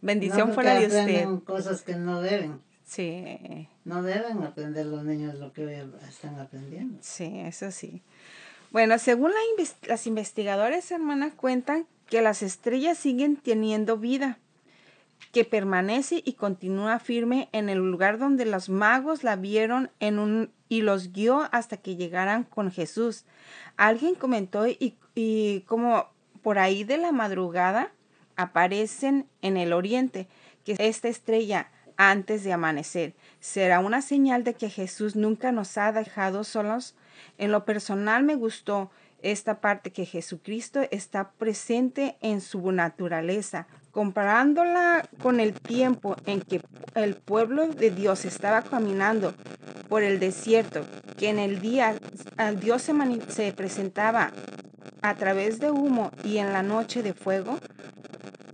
bendición 0.00 0.48
no 0.48 0.54
fue 0.54 0.64
porque 0.64 0.68
la 0.74 0.80
de 0.80 1.26
usted. 1.26 1.44
cosas 1.44 1.82
que 1.82 1.94
no 1.96 2.20
deben. 2.20 2.60
Sí, 2.84 3.68
No 3.84 4.02
deben 4.02 4.42
aprender 4.44 4.86
los 4.86 5.04
niños 5.04 5.34
lo 5.36 5.52
que 5.52 5.66
hoy 5.66 5.74
están 6.08 6.38
aprendiendo. 6.40 6.98
sí, 7.00 7.38
eso 7.40 7.70
sí. 7.70 8.02
Bueno, 8.72 8.98
según 8.98 9.30
la 9.30 9.38
inves- 9.56 9.76
las 9.86 10.06
investigadores, 10.08 10.90
hermana, 10.90 11.30
cuentan 11.36 11.86
que 12.08 12.22
las 12.22 12.42
estrellas 12.42 12.98
siguen 12.98 13.36
teniendo 13.36 13.98
vida, 13.98 14.38
que 15.32 15.44
permanece 15.44 16.22
y 16.24 16.34
continúa 16.34 16.98
firme 16.98 17.48
en 17.52 17.68
el 17.68 17.78
lugar 17.78 18.18
donde 18.18 18.46
los 18.46 18.68
magos 18.68 19.24
la 19.24 19.36
vieron 19.36 19.90
en 20.00 20.18
un, 20.18 20.50
y 20.68 20.82
los 20.82 21.12
guió 21.12 21.48
hasta 21.52 21.76
que 21.76 21.96
llegaran 21.96 22.44
con 22.44 22.70
Jesús. 22.70 23.24
Alguien 23.76 24.14
comentó 24.14 24.66
y, 24.66 24.96
y 25.14 25.60
como 25.62 26.08
por 26.42 26.58
ahí 26.58 26.84
de 26.84 26.96
la 26.96 27.12
madrugada 27.12 27.92
aparecen 28.36 29.26
en 29.42 29.56
el 29.56 29.72
oriente, 29.72 30.28
que 30.64 30.76
esta 30.78 31.08
estrella 31.08 31.70
antes 31.96 32.44
de 32.44 32.52
amanecer 32.52 33.14
será 33.40 33.80
una 33.80 34.02
señal 34.02 34.44
de 34.44 34.54
que 34.54 34.68
Jesús 34.68 35.16
nunca 35.16 35.52
nos 35.52 35.78
ha 35.78 35.92
dejado 35.92 36.44
solos. 36.44 36.94
En 37.38 37.52
lo 37.52 37.64
personal 37.64 38.22
me 38.22 38.34
gustó 38.34 38.90
esta 39.22 39.60
parte 39.60 39.90
que 39.92 40.04
Jesucristo 40.04 40.82
está 40.90 41.30
presente 41.32 42.16
en 42.20 42.40
su 42.40 42.70
naturaleza, 42.72 43.66
comparándola 43.90 45.08
con 45.22 45.40
el 45.40 45.54
tiempo 45.54 46.16
en 46.26 46.40
que 46.40 46.60
el 46.94 47.14
pueblo 47.14 47.68
de 47.68 47.90
Dios 47.90 48.24
estaba 48.24 48.62
caminando 48.62 49.34
por 49.88 50.02
el 50.02 50.20
desierto, 50.20 50.84
que 51.16 51.30
en 51.30 51.38
el 51.38 51.60
día 51.60 51.96
Dios 52.60 52.82
se, 52.82 52.92
se 53.28 53.52
presentaba 53.52 54.32
a 55.02 55.14
través 55.14 55.60
de 55.60 55.70
humo 55.70 56.10
y 56.24 56.38
en 56.38 56.52
la 56.52 56.62
noche 56.62 57.02
de 57.02 57.14
fuego. 57.14 57.58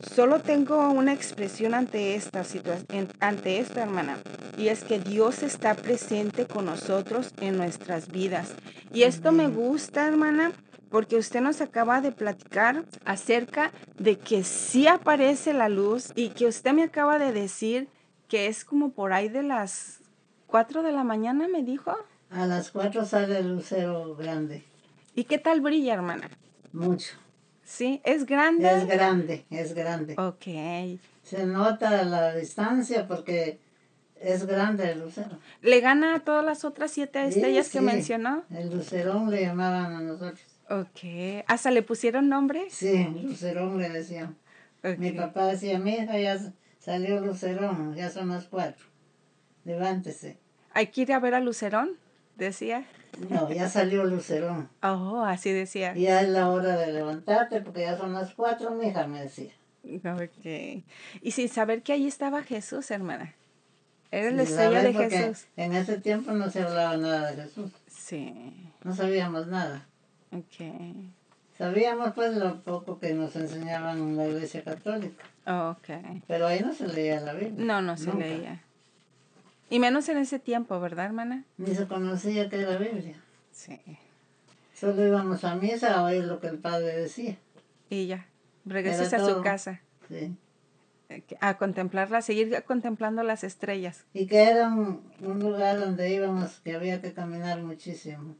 Solo 0.03 0.41
tengo 0.41 0.91
una 0.91 1.13
expresión 1.13 1.75
ante 1.75 2.15
esta 2.15 2.45
situación, 2.45 3.09
ante 3.21 3.61
esta 3.61 3.83
hermana, 3.83 4.19
y 4.59 4.69
es 4.69 4.83
que 4.85 4.99
Dios 4.99 5.43
está 5.43 5.75
presente 5.75 6.47
con 6.47 6.67
nosotros 6.67 7.33
en 7.41 7.57
nuestras 7.57 8.09
vidas. 8.09 8.55
Y 8.93 9.05
esto 9.05 9.33
me 9.33 9.49
gusta, 9.49 10.07
hermana, 10.07 10.53
porque 10.91 11.17
usted 11.17 11.41
nos 11.41 11.61
acaba 11.61 12.01
de 12.01 12.13
platicar 12.13 12.85
acerca 13.05 13.73
de 13.97 14.19
que 14.19 14.45
sí 14.45 14.87
aparece 14.87 15.55
la 15.55 15.69
luz 15.69 16.13
y 16.15 16.31
que 16.31 16.47
usted 16.47 16.73
me 16.73 16.83
acaba 16.83 17.19
de 17.19 17.33
decir 17.33 17.89
que 18.29 18.49
es 18.49 18.65
como 18.65 18.93
por 18.93 19.13
ahí 19.13 19.29
de 19.29 19.43
las 19.43 20.01
4 20.49 20.83
de 20.83 20.93
la 20.93 21.05
mañana, 21.05 21.49
me 21.49 21.63
dijo. 21.63 21.97
A 22.29 22.47
las 22.47 22.71
cuatro 22.71 23.05
sale 23.05 23.39
el 23.39 23.55
lucero 23.55 24.17
grande. 24.17 24.65
¿Y 25.15 25.25
qué 25.25 25.39
tal 25.39 25.61
brilla, 25.61 25.95
hermana? 25.95 26.29
Mucho. 26.73 27.22
Sí, 27.73 28.03
es 28.05 28.27
grande. 28.27 28.69
Es 28.71 28.87
grande, 28.87 29.47
es 29.49 29.73
grande. 29.73 30.15
Ok. 30.19 31.01
Se 31.23 31.47
nota 31.47 32.03
la 32.05 32.35
distancia 32.35 33.09
porque 33.09 33.61
es 34.21 34.45
grande 34.47 34.93
el 34.93 35.01
lucero. 35.01 35.39
¿Le 35.63 35.81
gana 35.81 36.17
a 36.17 36.21
todas 36.21 36.45
las 36.45 36.67
otras 36.67 36.91
siete 36.91 37.23
Sí, 37.23 37.39
estrellas 37.39 37.71
que 37.71 37.79
sí. 37.79 37.85
mencionó? 37.85 38.45
El 38.51 38.69
lucerón 38.77 39.31
le 39.31 39.41
llamaban 39.41 39.95
a 39.95 40.01
nosotros. 40.01 40.39
Ok. 40.69 41.45
¿Hasta 41.47 41.71
le 41.71 41.83
pusieron 41.83 42.29
nombre? 42.29 42.67
Sí, 42.69 43.07
lucerón 43.23 43.79
le 43.79 43.89
decían. 43.89 44.37
Mi 44.99 45.13
papá 45.13 45.47
decía, 45.47 45.79
mi 45.79 45.93
hija 45.95 46.19
ya 46.19 46.39
salió 46.79 47.21
lucerón, 47.25 47.95
ya 47.95 48.11
son 48.11 48.29
las 48.29 48.45
cuatro. 48.49 48.85
Levántese. 49.65 50.37
Hay 50.75 50.89
que 50.89 51.01
ir 51.03 51.13
a 51.15 51.21
ver 51.21 51.35
a 51.35 51.41
Lucerón, 51.41 51.93
decía. 52.37 52.85
No, 53.29 53.51
ya 53.53 53.69
salió 53.69 54.05
lucerón. 54.05 54.69
Oh, 54.83 55.23
así 55.25 55.53
decía. 55.53 55.95
Ya 55.95 56.23
es 56.23 56.29
la 56.29 56.51
hora 56.51 56.77
de 56.77 56.93
levantarte 56.93 57.61
porque 57.61 57.83
ya 57.83 57.97
son 57.97 58.15
las 58.15 58.35
cuatro, 58.35 58.71
mi 58.73 58.89
hija 58.89 59.07
me 59.07 59.23
decía. 59.23 59.53
Ok. 59.85 60.85
Y 61.21 61.31
sin 61.33 61.49
saber 61.49 61.83
que 61.83 61.93
ahí 61.93 62.07
estaba 62.07 62.43
Jesús, 62.43 62.91
hermana. 62.91 63.35
Era 64.11 64.31
la 64.31 64.37
la 64.37 64.43
estrella 64.43 64.83
de 64.83 64.93
Jesús. 64.93 65.47
En 65.57 65.73
ese 65.75 65.99
tiempo 65.99 66.33
no 66.33 66.51
se 66.51 66.63
hablaba 66.63 66.97
nada 66.97 67.33
de 67.33 67.43
Jesús. 67.43 67.71
Sí. 67.89 68.71
No 68.85 68.95
sabíamos 68.95 69.47
nada. 69.47 69.87
Ok. 70.33 70.67
Sabíamos 71.57 72.13
pues 72.15 72.35
lo 72.37 72.63
poco 72.63 72.99
que 72.99 73.15
nos 73.15 73.37
enseñaban 73.37 73.99
en 73.99 74.17
la 74.17 74.27
iglesia 74.27 74.63
católica. 74.65 75.25
Ok. 75.47 75.89
Pero 76.27 76.47
ahí 76.47 76.61
no 76.61 76.73
se 76.73 76.89
leía 76.89 77.21
la 77.21 77.35
Biblia. 77.35 77.65
No, 77.65 77.83
no 77.83 77.97
se 77.97 78.07
Nunca. 78.07 78.19
leía. 78.27 78.63
Y 79.73 79.79
menos 79.79 80.07
en 80.11 80.19
ese 80.19 80.39
tiempo, 80.39 80.79
¿verdad, 80.81 81.07
hermana? 81.07 81.45
Ni 81.57 81.75
se 81.75 81.87
conocía 81.87 82.51
que 82.51 82.61
era 82.61 82.77
Biblia. 82.77 83.17
Sí. 83.53 83.81
Solo 84.75 85.07
íbamos 85.07 85.45
a 85.45 85.55
misa 85.55 85.95
a 85.95 86.03
oír 86.05 86.25
lo 86.25 86.41
que 86.41 86.49
el 86.49 86.59
padre 86.59 86.95
decía. 86.95 87.39
Y 87.89 88.07
ya. 88.07 88.27
Regresas 88.67 89.15
a 89.15 89.25
su 89.25 89.41
casa. 89.41 89.81
Sí. 90.09 90.37
eh, 91.09 91.23
A 91.41 91.57
contemplarla, 91.57 92.19
a 92.19 92.23
seguir 92.23 92.63
contemplando 92.67 93.23
las 93.23 93.45
estrellas. 93.45 94.05
Y 94.13 94.27
que 94.27 94.43
era 94.43 94.69
un, 94.69 95.01
un 95.23 95.39
lugar 95.41 95.81
donde 95.81 96.11
íbamos 96.13 96.61
que 96.61 96.75
había 96.75 97.01
que 97.01 97.15
caminar 97.15 97.63
muchísimo. 97.63 98.37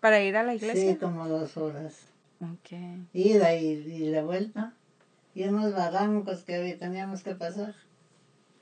¿Para 0.00 0.20
ir 0.22 0.36
a 0.36 0.42
la 0.42 0.52
Sí, 0.52 0.56
iglesia? 0.58 0.98
como 0.98 1.28
dos 1.28 1.56
horas. 1.56 2.08
Ok. 2.40 2.76
Ida 3.12 3.54
y, 3.54 3.66
y 3.68 4.10
la 4.10 4.24
vuelta. 4.24 4.74
Y 5.36 5.44
unos 5.44 5.72
barrancos 5.72 6.42
que 6.42 6.76
teníamos 6.80 7.22
que 7.22 7.36
pasar. 7.36 7.76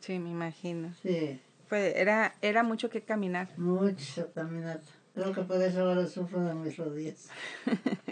Sí, 0.02 0.18
me 0.18 0.30
imagino. 0.30 0.92
Sí, 1.02 1.40
Fue, 1.68 1.98
era, 1.98 2.34
era 2.42 2.62
mucho 2.62 2.90
que 2.90 3.00
caminar. 3.02 3.48
mucho 3.56 4.30
caminata. 4.34 4.82
Creo 5.14 5.32
que 5.32 5.42
por 5.42 5.60
eso 5.62 5.80
ahora 5.80 6.06
sufro 6.06 6.40
de 6.44 6.54
mis 6.54 6.76
rodillas. 6.76 7.28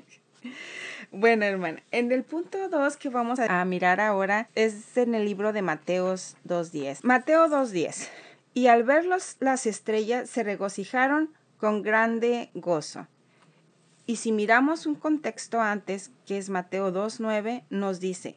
Bueno, 1.13 1.45
hermana, 1.45 1.83
en 1.91 2.13
el 2.13 2.23
punto 2.23 2.69
2 2.69 2.97
que 2.97 3.09
vamos 3.09 3.39
a 3.41 3.61
a 3.61 3.65
mirar 3.65 4.01
ahora 4.01 4.49
es 4.55 4.97
en 4.97 5.15
el 5.15 5.25
libro 5.25 5.53
de 5.53 5.61
Mateos 5.61 6.37
2.10. 6.47 7.01
Mateo 7.03 7.47
2.10. 7.49 8.09
Y 8.55 8.69
al 8.69 8.85
ver 8.85 9.05
los- 9.05 9.37
las 9.41 9.67
estrellas 9.67 10.31
se 10.31 10.43
regocijaron 10.45 11.31
con 11.59 11.83
grande 11.83 12.51
gozo. 12.55 13.07
Y 14.07 14.17
si 14.17 14.33
miramos 14.33 14.87
un 14.87 14.95
contexto 14.95 15.61
antes, 15.61 16.11
que 16.27 16.39
es 16.39 16.49
Mateo 16.49 16.93
2.9, 16.93 17.65
nos 17.71 18.01
dice 18.01 18.37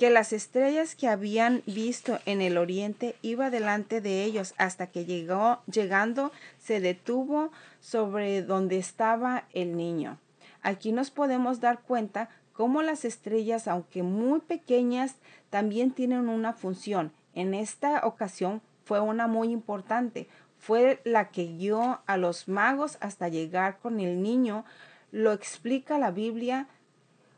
que 0.00 0.08
las 0.08 0.32
estrellas 0.32 0.94
que 0.94 1.08
habían 1.08 1.62
visto 1.66 2.20
en 2.24 2.40
el 2.40 2.56
oriente 2.56 3.16
iba 3.20 3.50
delante 3.50 4.00
de 4.00 4.24
ellos 4.24 4.54
hasta 4.56 4.86
que 4.86 5.04
llegó, 5.04 5.60
llegando, 5.70 6.32
se 6.58 6.80
detuvo 6.80 7.52
sobre 7.80 8.40
donde 8.40 8.78
estaba 8.78 9.44
el 9.52 9.76
niño. 9.76 10.16
Aquí 10.62 10.92
nos 10.92 11.10
podemos 11.10 11.60
dar 11.60 11.80
cuenta 11.80 12.30
cómo 12.54 12.80
las 12.80 13.04
estrellas, 13.04 13.68
aunque 13.68 14.02
muy 14.02 14.40
pequeñas, 14.40 15.16
también 15.50 15.90
tienen 15.90 16.30
una 16.30 16.54
función. 16.54 17.12
En 17.34 17.52
esta 17.52 18.06
ocasión 18.06 18.62
fue 18.86 19.00
una 19.00 19.26
muy 19.26 19.48
importante. 19.52 20.28
fue 20.58 21.02
la 21.04 21.28
que 21.28 21.44
guió 21.44 22.00
a 22.06 22.16
los 22.16 22.48
magos 22.48 22.96
hasta 23.02 23.28
llegar 23.28 23.78
con 23.80 24.00
el 24.00 24.22
niño, 24.22 24.64
lo 25.12 25.32
explica 25.32 25.98
la 25.98 26.10
Biblia, 26.10 26.68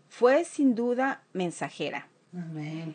fue 0.09 0.45
sin 0.45 0.77
duda 0.77 1.23
mensajera. 1.33 2.07
Amén. 2.33 2.95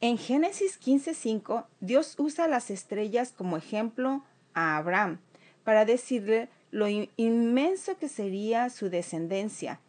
En 0.00 0.18
Génesis 0.18 0.78
15:5, 0.78 1.66
Dios 1.80 2.14
usa 2.18 2.48
las 2.48 2.70
estrellas 2.70 3.32
como 3.36 3.56
ejemplo 3.56 4.22
a 4.52 4.76
Abraham 4.76 5.18
para 5.64 5.84
decirle 5.84 6.48
lo 6.70 6.88
in- 6.88 7.08
inmenso 7.16 7.96
que 7.98 8.08
sería 8.08 8.68
su 8.70 8.90
descendencia. 8.90 9.80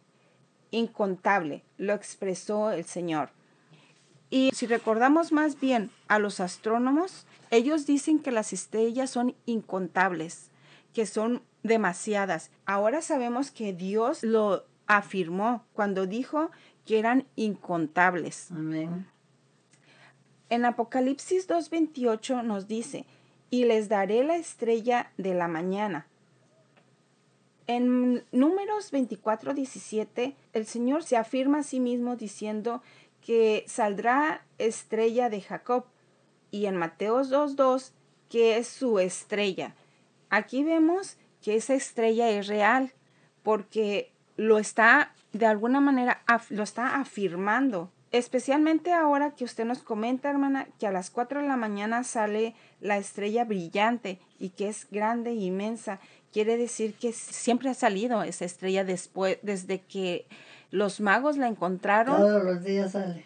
Incontable, 0.70 1.62
lo 1.78 1.92
expresó 1.94 2.70
el 2.70 2.84
Señor. 2.84 3.30
Y 4.30 4.50
si 4.54 4.66
recordamos 4.66 5.32
más 5.32 5.60
bien 5.60 5.90
a 6.08 6.18
los 6.18 6.40
astrónomos, 6.40 7.26
ellos 7.50 7.86
dicen 7.86 8.18
que 8.18 8.32
las 8.32 8.52
estrellas 8.52 9.10
son 9.10 9.34
incontables, 9.46 10.50
que 10.92 11.06
son 11.06 11.42
demasiadas. 11.62 12.50
Ahora 12.64 13.02
sabemos 13.02 13.50
que 13.50 13.72
Dios 13.72 14.22
lo 14.22 14.64
afirmó 14.86 15.64
cuando 15.74 16.06
dijo 16.06 16.50
que 16.86 16.98
eran 16.98 17.26
incontables. 17.36 18.50
Amén. 18.50 19.06
En 20.48 20.64
Apocalipsis 20.64 21.48
2.28 21.48 22.44
nos 22.44 22.68
dice, 22.68 23.04
y 23.50 23.64
les 23.64 23.88
daré 23.88 24.24
la 24.24 24.36
estrella 24.36 25.10
de 25.18 25.34
la 25.34 25.48
mañana. 25.48 26.06
En 27.66 28.24
Números 28.30 28.92
24.17, 28.92 30.34
el 30.52 30.66
Señor 30.66 31.02
se 31.02 31.16
afirma 31.16 31.58
a 31.58 31.62
sí 31.64 31.80
mismo 31.80 32.14
diciendo 32.14 32.80
que 33.24 33.64
saldrá 33.66 34.44
estrella 34.58 35.28
de 35.28 35.40
Jacob. 35.40 35.84
Y 36.52 36.66
en 36.66 36.76
Mateos 36.76 37.30
2.2, 37.32 37.90
que 38.28 38.56
es 38.56 38.68
su 38.68 39.00
estrella. 39.00 39.74
Aquí 40.30 40.62
vemos 40.62 41.16
que 41.42 41.56
esa 41.56 41.74
estrella 41.74 42.30
es 42.30 42.46
real, 42.46 42.92
porque 43.42 44.12
lo 44.36 44.58
está, 44.58 45.12
de 45.36 45.46
alguna 45.46 45.80
manera, 45.80 46.22
lo 46.50 46.62
está 46.62 46.96
afirmando. 46.96 47.90
Especialmente 48.12 48.92
ahora 48.92 49.32
que 49.32 49.44
usted 49.44 49.64
nos 49.64 49.82
comenta, 49.82 50.30
hermana, 50.30 50.68
que 50.78 50.86
a 50.86 50.92
las 50.92 51.10
4 51.10 51.42
de 51.42 51.48
la 51.48 51.56
mañana 51.56 52.04
sale 52.04 52.54
la 52.80 52.98
estrella 52.98 53.44
brillante 53.44 54.20
y 54.38 54.50
que 54.50 54.68
es 54.68 54.86
grande 54.90 55.30
e 55.30 55.34
inmensa. 55.34 55.98
Quiere 56.32 56.56
decir 56.56 56.94
que 56.94 57.12
siempre 57.12 57.70
ha 57.70 57.74
salido 57.74 58.22
esa 58.22 58.44
estrella 58.44 58.84
después, 58.84 59.38
desde 59.42 59.80
que 59.80 60.26
los 60.70 61.00
magos 61.00 61.36
la 61.36 61.48
encontraron. 61.48 62.16
Todos 62.16 62.44
los 62.44 62.62
días 62.62 62.92
sale. 62.92 63.24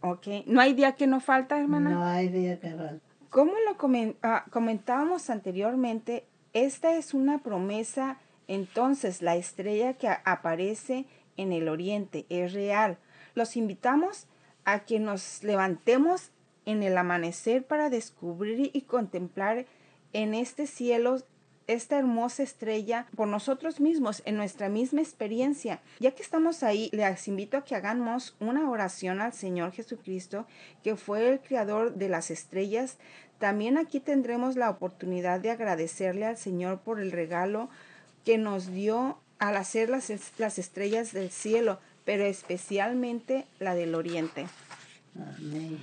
Ok. 0.00 0.26
No 0.46 0.60
hay 0.60 0.72
día 0.72 0.92
que 0.92 1.06
no 1.06 1.20
falta, 1.20 1.58
hermana. 1.58 1.90
No 1.90 2.04
hay 2.04 2.28
día 2.28 2.58
que 2.60 2.70
falta. 2.70 3.00
Como 3.28 3.52
lo 3.52 3.76
ah, 4.22 4.44
comentábamos 4.50 5.30
anteriormente, 5.30 6.24
esta 6.52 6.96
es 6.96 7.14
una 7.14 7.38
promesa, 7.38 8.18
entonces 8.50 9.22
la 9.22 9.36
estrella 9.36 9.94
que 9.94 10.08
aparece 10.08 11.06
en 11.36 11.52
el 11.52 11.68
oriente 11.68 12.26
es 12.30 12.52
real. 12.52 12.98
Los 13.36 13.56
invitamos 13.56 14.26
a 14.64 14.80
que 14.80 14.98
nos 14.98 15.44
levantemos 15.44 16.32
en 16.66 16.82
el 16.82 16.98
amanecer 16.98 17.64
para 17.64 17.90
descubrir 17.90 18.72
y 18.72 18.82
contemplar 18.82 19.66
en 20.12 20.34
este 20.34 20.66
cielo 20.66 21.18
esta 21.68 21.96
hermosa 21.96 22.42
estrella 22.42 23.06
por 23.14 23.28
nosotros 23.28 23.78
mismos, 23.78 24.20
en 24.24 24.36
nuestra 24.36 24.68
misma 24.68 25.00
experiencia. 25.00 25.80
Ya 26.00 26.10
que 26.10 26.24
estamos 26.24 26.64
ahí, 26.64 26.90
les 26.92 27.28
invito 27.28 27.56
a 27.56 27.64
que 27.64 27.76
hagamos 27.76 28.34
una 28.40 28.68
oración 28.68 29.20
al 29.20 29.32
Señor 29.32 29.70
Jesucristo, 29.70 30.48
que 30.82 30.96
fue 30.96 31.28
el 31.28 31.38
creador 31.38 31.94
de 31.94 32.08
las 32.08 32.32
estrellas. 32.32 32.98
También 33.38 33.78
aquí 33.78 34.00
tendremos 34.00 34.56
la 34.56 34.70
oportunidad 34.70 35.38
de 35.38 35.52
agradecerle 35.52 36.26
al 36.26 36.36
Señor 36.36 36.80
por 36.80 36.98
el 36.98 37.12
regalo 37.12 37.70
que 38.24 38.38
nos 38.38 38.72
dio 38.72 39.18
al 39.38 39.56
hacer 39.56 39.88
las, 39.88 40.10
las 40.38 40.58
estrellas 40.58 41.12
del 41.12 41.30
cielo, 41.30 41.78
pero 42.04 42.24
especialmente 42.24 43.46
la 43.58 43.74
del 43.74 43.94
oriente. 43.94 44.46
Amén. 45.16 45.78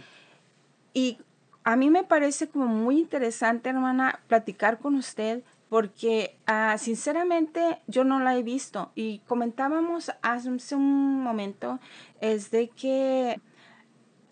Y 0.93 1.17
a 1.63 1.75
mí 1.75 1.89
me 1.89 2.03
parece 2.03 2.47
como 2.47 2.67
muy 2.67 2.99
interesante, 2.99 3.69
hermana, 3.69 4.19
platicar 4.27 4.79
con 4.79 4.95
usted 4.95 5.43
porque 5.69 6.37
ah, 6.45 6.77
sinceramente 6.77 7.79
yo 7.87 8.03
no 8.03 8.19
la 8.19 8.37
he 8.37 8.43
visto. 8.43 8.91
Y 8.95 9.19
comentábamos 9.27 10.11
hace 10.21 10.75
un 10.75 11.21
momento, 11.21 11.79
es 12.21 12.51
de 12.51 12.69
que 12.69 13.41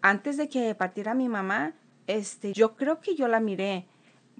antes 0.02 0.38
de 0.38 0.50
que 0.50 0.76
partiera 0.76 1.13
mi 1.13 1.28
mamá, 1.28 1.74
este, 2.08 2.54
yo 2.54 2.76
creo 2.76 3.02
que 3.02 3.15
yo 3.15 3.28
la 3.28 3.39
miré 3.39 3.86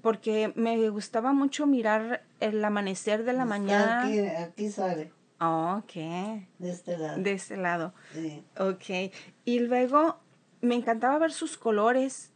porque 0.06 0.54
me 0.54 0.88
gustaba 0.92 1.34
mucho 1.34 1.66
mirar 1.66 2.24
el 2.40 2.64
amanecer 2.64 3.24
de 3.24 3.34
la 3.34 3.42
Está 3.42 3.46
mañana. 3.46 4.04
Aquí, 4.04 4.20
aquí 4.20 4.70
sale, 4.70 5.12
Oh, 5.40 5.80
ok, 5.80 5.94
de 5.96 6.70
este 6.70 6.96
lado. 6.96 7.18
de 7.24 7.32
este 7.34 7.58
lado. 7.58 7.92
Sí. 8.14 8.44
Ok. 8.60 9.12
Y 9.46 9.62
luego 9.62 10.20
me 10.62 10.76
encantaba 10.76 11.18
ver 11.18 11.32
sus 11.32 11.58
colores. 11.58 12.32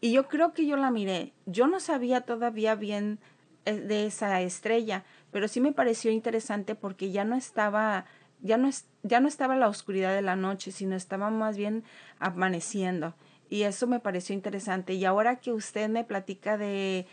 Y 0.00 0.12
yo 0.12 0.28
creo 0.28 0.54
que 0.54 0.64
yo 0.64 0.78
la 0.78 0.90
miré. 0.90 1.34
Yo 1.44 1.66
no 1.66 1.78
sabía 1.78 2.22
todavía 2.22 2.74
bien 2.74 3.18
eh, 3.66 3.74
de 3.74 4.06
esa 4.06 4.40
estrella, 4.40 5.04
pero 5.30 5.46
sí 5.46 5.60
me 5.60 5.72
pareció 5.72 6.10
interesante 6.10 6.74
porque 6.74 7.10
ya 7.10 7.24
no 7.24 7.36
estaba, 7.36 8.06
ya 8.40 8.56
no, 8.56 8.70
ya 9.02 9.20
no 9.20 9.28
estaba 9.28 9.56
la 9.56 9.68
oscuridad 9.68 10.14
de 10.14 10.22
la 10.22 10.36
noche, 10.36 10.72
sino 10.72 10.96
estaba 10.96 11.28
más 11.28 11.58
bien 11.58 11.84
amaneciendo. 12.18 13.14
Y 13.50 13.62
eso 13.62 13.86
me 13.86 14.00
pareció 14.00 14.34
interesante. 14.34 14.94
Y 14.94 15.04
ahora 15.04 15.36
que 15.40 15.52
usted 15.52 15.88
me 15.88 16.04
platica 16.04 16.58
de, 16.58 17.06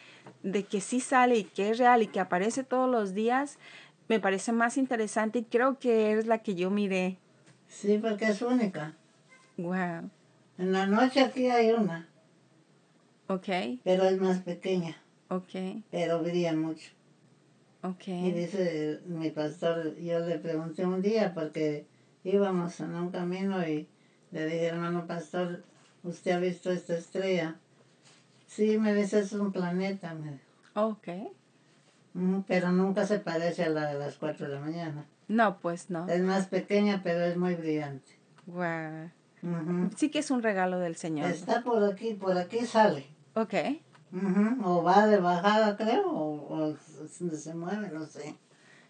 de 0.44 0.64
que 0.66 0.82
sí 0.82 1.00
sale 1.00 1.38
y 1.38 1.44
que 1.46 1.70
es 1.72 1.78
real 1.78 2.02
y 2.04 2.08
que 2.08 2.20
aparece 2.20 2.64
todos 2.64 2.90
los 2.90 3.14
días, 3.14 3.58
me 4.08 4.20
parece 4.20 4.52
más 4.52 4.78
interesante 4.78 5.40
y 5.40 5.44
creo 5.46 5.80
que 5.80 6.14
es 6.14 6.26
la 6.28 6.40
que 6.40 6.56
yo 6.56 6.70
miré. 6.70 7.18
Sí, 7.68 7.98
porque 8.00 8.26
es 8.28 8.42
única. 8.42 8.98
Wow. 9.58 10.10
En 10.58 10.72
la 10.72 10.86
noche 10.88 11.22
aquí 11.22 11.48
hay 11.50 11.72
una, 11.72 12.10
Ok, 13.28 13.48
pero 13.84 14.04
es 14.06 14.20
más 14.22 14.42
pequeña, 14.42 14.96
ok, 15.30 15.84
pero 15.90 16.22
brilla 16.22 16.54
mucho. 16.54 16.92
Y 18.18 18.32
ok. 18.32 18.34
dice 18.34 19.02
mi 19.06 19.32
pastor, 19.32 19.96
yo 19.98 20.20
le 20.20 20.40
pregunté 20.40 20.86
un 20.86 21.02
día 21.02 21.34
porque 21.34 21.88
íbamos 22.24 22.80
en 22.80 22.96
un 22.96 23.12
camino 23.12 23.68
y 23.68 23.88
le 24.32 24.46
dije, 24.46 24.66
hermano 24.68 25.08
pastor, 25.08 25.64
¿usted 26.06 26.32
ha 26.32 26.40
visto 26.40 26.72
esta 26.72 26.96
estrella? 26.96 27.56
Sí, 28.48 28.78
me 28.78 28.94
dice, 28.94 29.20
es 29.20 29.34
un 29.34 29.52
planeta, 29.52 30.14
me 30.14 30.32
dijo. 30.32 30.44
Ok. 30.76 31.08
"Ujú, 32.14 32.44
pero 32.48 32.72
nunca 32.72 33.06
se 33.06 33.20
parece 33.20 33.64
a 33.66 33.70
la 33.70 33.88
de 33.88 34.00
las 34.00 34.16
4 34.16 34.48
de 34.48 34.54
la 34.56 34.60
mañana. 34.62 35.06
No, 35.28 35.60
pues 35.60 35.90
no. 35.90 36.08
Es 36.08 36.22
más 36.22 36.48
pequeña, 36.48 37.02
pero 37.04 37.26
es 37.26 37.36
muy 37.36 37.56
brillante. 37.56 38.14
Wow. 38.46 39.10
Sí 39.96 40.10
que 40.10 40.20
es 40.20 40.32
un 40.32 40.42
regalo 40.42 40.80
del 40.80 40.96
Señor. 40.96 41.30
Está 41.30 41.62
por 41.62 41.84
aquí, 41.84 42.14
por 42.14 42.38
aquí 42.38 42.66
sale. 42.66 43.06
Ok. 43.34 43.54
O 44.64 44.82
va 44.84 45.08
de 45.08 45.18
bajada, 45.18 45.76
creo, 45.76 46.10
o, 46.10 46.54
o 46.72 46.78
se 47.10 47.36
se 47.36 47.54
mueve, 47.54 47.90
no 47.90 48.06
sé. 48.06 48.36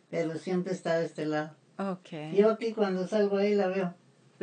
Pero 0.10 0.36
siempre 0.38 0.73
está 0.73 0.97
de 0.99 1.06
este 1.06 1.25
lado. 1.25 1.51
Ok. 1.80 2.10
Yo 2.34 2.51
aquí 2.51 2.73
cuando 2.73 3.08
salgo 3.08 3.38
ahí 3.38 3.56
la 3.56 3.67
veo. 3.67 3.93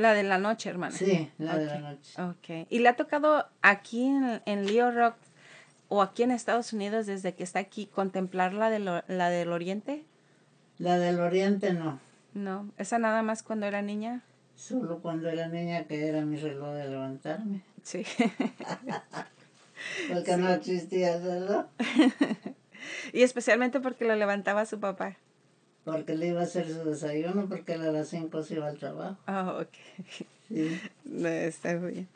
La 0.03 0.15
de 0.15 0.23
la 0.25 0.39
noche, 0.39 0.69
hermana. 0.69 0.97
Sí, 0.97 1.31
la 1.39 1.57
de 1.57 1.67
la 1.67 1.79
noche. 1.79 2.21
Ok. 2.21 2.67
¿Y 2.71 2.81
le 2.81 2.89
ha 2.89 2.97
tocado 2.97 3.47
aquí 3.63 4.05
en, 4.07 4.43
en 4.47 4.67
Leo 4.67 4.91
Rock 4.91 5.15
o 5.89 6.03
aquí 6.03 6.23
en 6.25 6.31
Estados 6.33 6.73
Unidos 6.73 7.07
desde 7.07 7.35
que 7.35 7.43
está 7.45 7.61
aquí 7.61 7.87
contemplar 7.87 8.53
la, 8.53 8.69
de 8.71 8.79
lo- 8.81 9.05
la 9.09 9.31
del 9.31 9.53
Oriente? 9.53 10.05
La 10.79 10.99
del 10.99 11.21
oriente 11.21 11.73
no. 11.73 12.01
No. 12.35 12.69
¿Esa 12.79 12.99
nada 12.99 13.23
más 13.23 13.43
cuando 13.43 13.67
era 13.67 13.83
niña? 13.83 14.23
Solo 14.57 14.99
cuando 14.99 15.29
era 15.29 15.47
niña 15.49 15.85
que 15.85 16.09
era 16.09 16.23
mi 16.23 16.37
reloj 16.37 16.75
de 16.75 16.89
levantarme. 16.89 17.61
Sí. 17.83 18.05
Porque 20.13 20.37
no 20.37 20.51
existía 20.53 21.17
el 21.17 21.23
reloj. 21.25 21.65
y 23.13 23.23
especialmente 23.23 23.81
porque 23.81 24.05
lo 24.05 24.15
levantaba 24.17 24.65
su 24.67 24.81
papá. 24.81 25.17
Porque 25.85 26.15
le 26.15 26.29
iba 26.29 26.41
a 26.41 26.45
hacer 26.45 26.69
su 26.69 26.85
desayuno 26.85 27.49
porque 27.49 27.75
él 27.75 27.83
a 27.83 27.93
las 27.93 28.09
5 28.09 28.43
se 28.43 28.55
iba 28.55 28.69
al 28.69 28.79
trabajo. 28.79 29.17
Oh, 29.27 29.63
ok. 29.63 29.69
Sí. 30.49 30.81
No, 31.05 31.29
está 31.29 31.75
bien. 31.75 32.09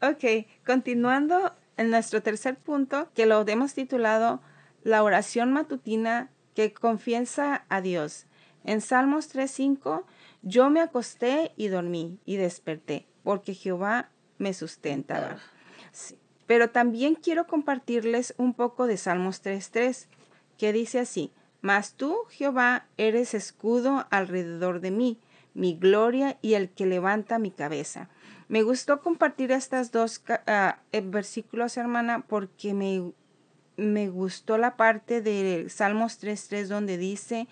Ok, 0.00 0.46
continuando 0.64 1.52
en 1.76 1.90
nuestro 1.90 2.22
tercer 2.22 2.56
punto, 2.56 3.08
que 3.14 3.26
lo 3.26 3.46
hemos 3.46 3.74
titulado 3.74 4.40
La 4.84 5.02
oración 5.02 5.52
matutina 5.52 6.30
que 6.54 6.72
confiesa 6.72 7.64
a 7.68 7.80
Dios. 7.80 8.26
En 8.64 8.80
Salmos 8.80 9.34
3.5, 9.34 10.04
yo 10.42 10.70
me 10.70 10.80
acosté 10.80 11.52
y 11.56 11.68
dormí 11.68 12.18
y 12.24 12.36
desperté, 12.36 13.06
porque 13.22 13.54
Jehová 13.54 14.10
me 14.38 14.54
sustentaba. 14.54 15.38
Sí. 15.92 16.18
Pero 16.46 16.70
también 16.70 17.14
quiero 17.14 17.46
compartirles 17.46 18.34
un 18.36 18.54
poco 18.54 18.86
de 18.86 18.96
Salmos 18.96 19.42
3.3, 19.42 20.06
que 20.58 20.72
dice 20.72 20.98
así, 20.98 21.32
Mas 21.62 21.94
tú, 21.94 22.16
Jehová, 22.30 22.86
eres 22.96 23.34
escudo 23.34 24.06
alrededor 24.10 24.80
de 24.80 24.90
mí, 24.90 25.18
mi 25.54 25.74
gloria 25.74 26.38
y 26.42 26.54
el 26.54 26.70
que 26.70 26.86
levanta 26.86 27.38
mi 27.38 27.50
cabeza. 27.50 28.08
Me 28.48 28.62
gustó 28.62 29.00
compartir 29.00 29.52
estas 29.52 29.92
dos 29.92 30.22
ah, 30.46 30.80
eh, 30.92 31.02
versículos, 31.02 31.76
hermana, 31.76 32.24
porque 32.26 32.74
me, 32.74 33.12
me 33.76 34.08
gustó 34.08 34.58
la 34.58 34.76
parte 34.76 35.20
de 35.20 35.66
Salmos 35.68 36.22
3.3 36.22 36.66
donde 36.66 36.96
dice 36.96 37.46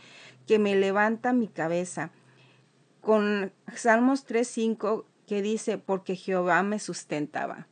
que 0.47 0.59
me 0.59 0.75
levanta 0.75 1.33
mi 1.33 1.49
cabeza. 1.49 2.11
Con 3.01 3.53
Salmos 3.75 4.27
3.5 4.27 5.05
que 5.27 5.43
dice, 5.43 5.79
porque 5.79 6.17
Jehová 6.17 6.63
me 6.63 6.79
sustentaba. 6.79 7.69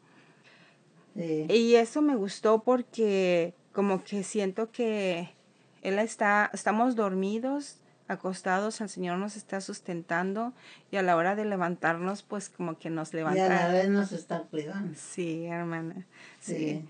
Y 1.14 1.77
eso 1.77 2.03
me 2.03 2.14
gustó 2.14 2.62
porque 2.62 3.55
como 3.72 4.05
que 4.05 4.22
siento 4.22 4.70
que 4.70 5.36
Él 5.87 6.01
está, 6.01 6.51
estamos 6.53 6.96
dormidos, 6.96 7.77
acostados, 8.09 8.81
el 8.81 8.88
Señor 8.88 9.18
nos 9.18 9.37
está 9.37 9.61
sustentando 9.61 10.53
y 10.90 10.96
a 10.96 11.03
la 11.03 11.14
hora 11.14 11.37
de 11.37 11.44
levantarnos, 11.44 12.25
pues 12.25 12.49
como 12.49 12.77
que 12.77 12.90
nos 12.90 13.14
levanta. 13.14 13.38
Y 13.38 13.40
a 13.42 13.49
la 13.49 13.68
vez 13.68 13.88
nos 13.88 14.11
está 14.11 14.40
cuidando. 14.40 14.99
Sí, 14.99 15.46
hermana. 15.46 16.05
Sí. 16.40 16.85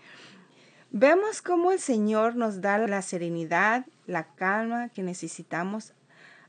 Vemos 0.90 1.42
cómo 1.42 1.72
el 1.72 1.78
Señor 1.78 2.36
nos 2.36 2.62
da 2.62 2.78
la 2.78 3.02
serenidad, 3.02 3.84
la 4.06 4.28
calma 4.34 4.88
que 4.88 5.02
necesitamos, 5.02 5.92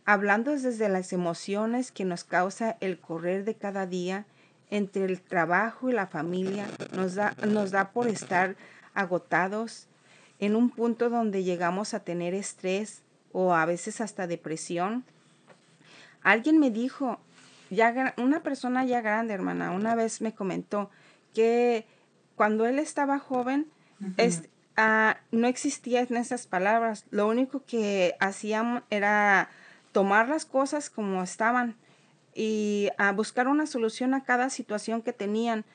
hablando 0.05 0.51
desde 0.51 0.87
las 0.87 1.11
emociones 1.11 1.91
que 1.91 2.05
nos 2.05 2.23
causa 2.23 2.77
el 2.79 2.97
correr 2.97 3.43
de 3.43 3.55
cada 3.55 3.87
día 3.87 4.25
entre 4.69 5.03
el 5.03 5.19
trabajo 5.19 5.89
y 5.89 5.91
la 5.91 6.07
familia 6.07 6.65
nos 6.93 7.15
da, 7.15 7.35
nos 7.45 7.71
da 7.71 7.91
por 7.91 8.07
estar 8.07 8.55
agotados 8.93 9.86
en 10.39 10.55
un 10.55 10.69
punto 10.69 11.09
donde 11.09 11.43
llegamos 11.43 11.93
a 11.93 12.01
tener 12.01 12.33
estrés 12.33 13.01
o 13.31 13.53
a 13.53 13.65
veces 13.65 14.01
hasta 14.01 14.27
depresión. 14.27 15.03
Alguien 16.23 16.59
me 16.59 16.71
dijo, 16.71 17.19
ya 17.69 18.13
una 18.17 18.41
persona 18.41 18.85
ya 18.85 19.01
grande, 19.01 19.33
hermana, 19.33 19.71
una 19.71 19.95
vez 19.95 20.21
me 20.21 20.33
comentó 20.33 20.89
que 21.33 21.85
cuando 22.35 22.65
él 22.65 22.79
estaba 22.79 23.19
joven, 23.19 23.67
ah, 24.75 25.17
no 25.31 25.47
existían 25.47 26.15
esas 26.15 26.47
palabras. 26.47 27.05
Lo 27.09 27.27
único 27.27 27.63
que 27.65 28.15
hacían 28.19 28.83
era 28.89 29.49
tomar 29.91 30.29
las 30.29 30.45
cosas 30.45 30.89
como 30.89 31.23
estaban 31.23 31.75
y 32.35 32.89
a 32.97 33.11
buscar 33.11 33.47
una 33.47 33.65
solución 33.65 34.13
a 34.13 34.23
cada 34.23 34.49
situación 34.49 35.01
que 35.01 35.13
tenían. 35.13 35.65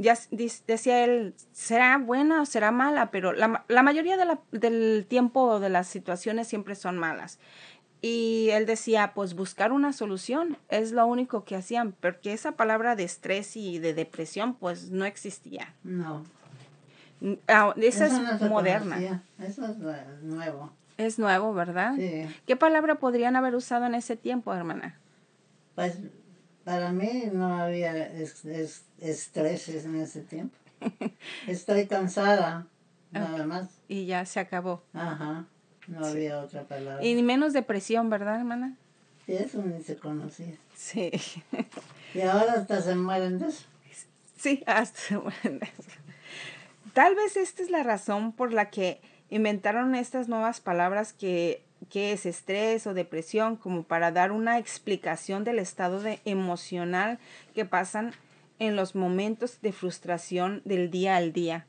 Ya 0.00 0.16
decía 0.30 1.04
él, 1.04 1.34
será 1.52 1.98
buena 1.98 2.40
o 2.40 2.46
será 2.46 2.70
mala, 2.70 3.10
pero 3.10 3.32
la, 3.32 3.64
la 3.66 3.82
mayoría 3.82 4.16
de 4.16 4.24
la, 4.24 4.40
del 4.52 5.06
tiempo 5.08 5.58
de 5.58 5.68
las 5.68 5.88
situaciones 5.88 6.46
siempre 6.46 6.76
son 6.76 6.96
malas. 6.96 7.38
Y 8.00 8.50
él 8.52 8.64
decía, 8.64 9.12
pues 9.12 9.34
buscar 9.34 9.72
una 9.72 9.92
solución 9.92 10.56
es 10.68 10.92
lo 10.92 11.04
único 11.06 11.44
que 11.44 11.56
hacían, 11.56 11.92
porque 11.92 12.32
esa 12.32 12.52
palabra 12.52 12.94
de 12.94 13.02
estrés 13.02 13.56
y 13.56 13.80
de 13.80 13.92
depresión 13.92 14.54
pues 14.54 14.90
no 14.90 15.04
existía. 15.04 15.74
No. 15.82 16.24
Ah, 17.48 17.74
esa 17.76 18.06
es 18.06 18.40
moderna. 18.48 19.22
Eso 19.40 19.66
es 19.66 19.78
nuevo. 20.22 20.72
Es 20.96 21.18
nuevo, 21.18 21.52
¿verdad? 21.54 21.94
Sí. 21.96 22.26
¿Qué 22.46 22.56
palabra 22.56 22.96
podrían 22.96 23.34
haber 23.34 23.56
usado 23.56 23.86
en 23.86 23.96
ese 23.96 24.16
tiempo, 24.16 24.54
hermana? 24.54 24.98
Pues 25.74 25.98
para 26.68 26.92
mí 26.92 27.30
no 27.32 27.62
había 27.62 28.06
estreses 28.08 29.84
en 29.86 30.02
ese 30.02 30.20
tiempo. 30.20 30.54
Estoy 31.46 31.86
cansada, 31.86 32.66
nada 33.10 33.46
más. 33.46 33.70
Y 33.88 34.04
ya 34.04 34.26
se 34.26 34.38
acabó. 34.38 34.82
Ajá, 34.92 35.46
no 35.86 36.04
había 36.04 36.38
otra 36.38 36.64
palabra. 36.64 37.02
Y 37.02 37.14
ni 37.14 37.22
menos 37.22 37.54
depresión, 37.54 38.10
¿verdad, 38.10 38.36
hermana? 38.36 38.76
Sí, 39.24 39.32
eso 39.32 39.62
ni 39.62 39.82
se 39.82 39.96
conocía. 39.96 40.58
Sí. 40.76 41.10
y 42.14 42.20
ahora 42.20 42.52
hasta 42.52 42.82
se 42.82 42.94
mueren 42.94 43.38
de 43.38 43.46
eso. 43.46 43.64
Sí, 44.36 44.62
hasta 44.66 45.00
se 45.00 45.16
mueren 45.16 45.60
de 45.60 45.64
eso. 45.66 45.98
Tal 46.92 47.14
vez 47.14 47.38
esta 47.38 47.62
es 47.62 47.70
la 47.70 47.82
razón 47.82 48.32
por 48.32 48.52
la 48.52 48.68
que 48.68 49.00
inventaron 49.30 49.94
estas 49.94 50.28
nuevas 50.28 50.60
palabras 50.60 51.14
que 51.14 51.62
qué 51.90 52.12
es 52.12 52.26
estrés 52.26 52.86
o 52.86 52.94
depresión, 52.94 53.56
como 53.56 53.82
para 53.82 54.12
dar 54.12 54.32
una 54.32 54.58
explicación 54.58 55.44
del 55.44 55.58
estado 55.58 56.00
de 56.00 56.20
emocional 56.24 57.18
que 57.54 57.64
pasan 57.64 58.12
en 58.58 58.76
los 58.76 58.94
momentos 58.94 59.60
de 59.60 59.72
frustración 59.72 60.62
del 60.64 60.90
día 60.90 61.16
al 61.16 61.32
día. 61.32 61.66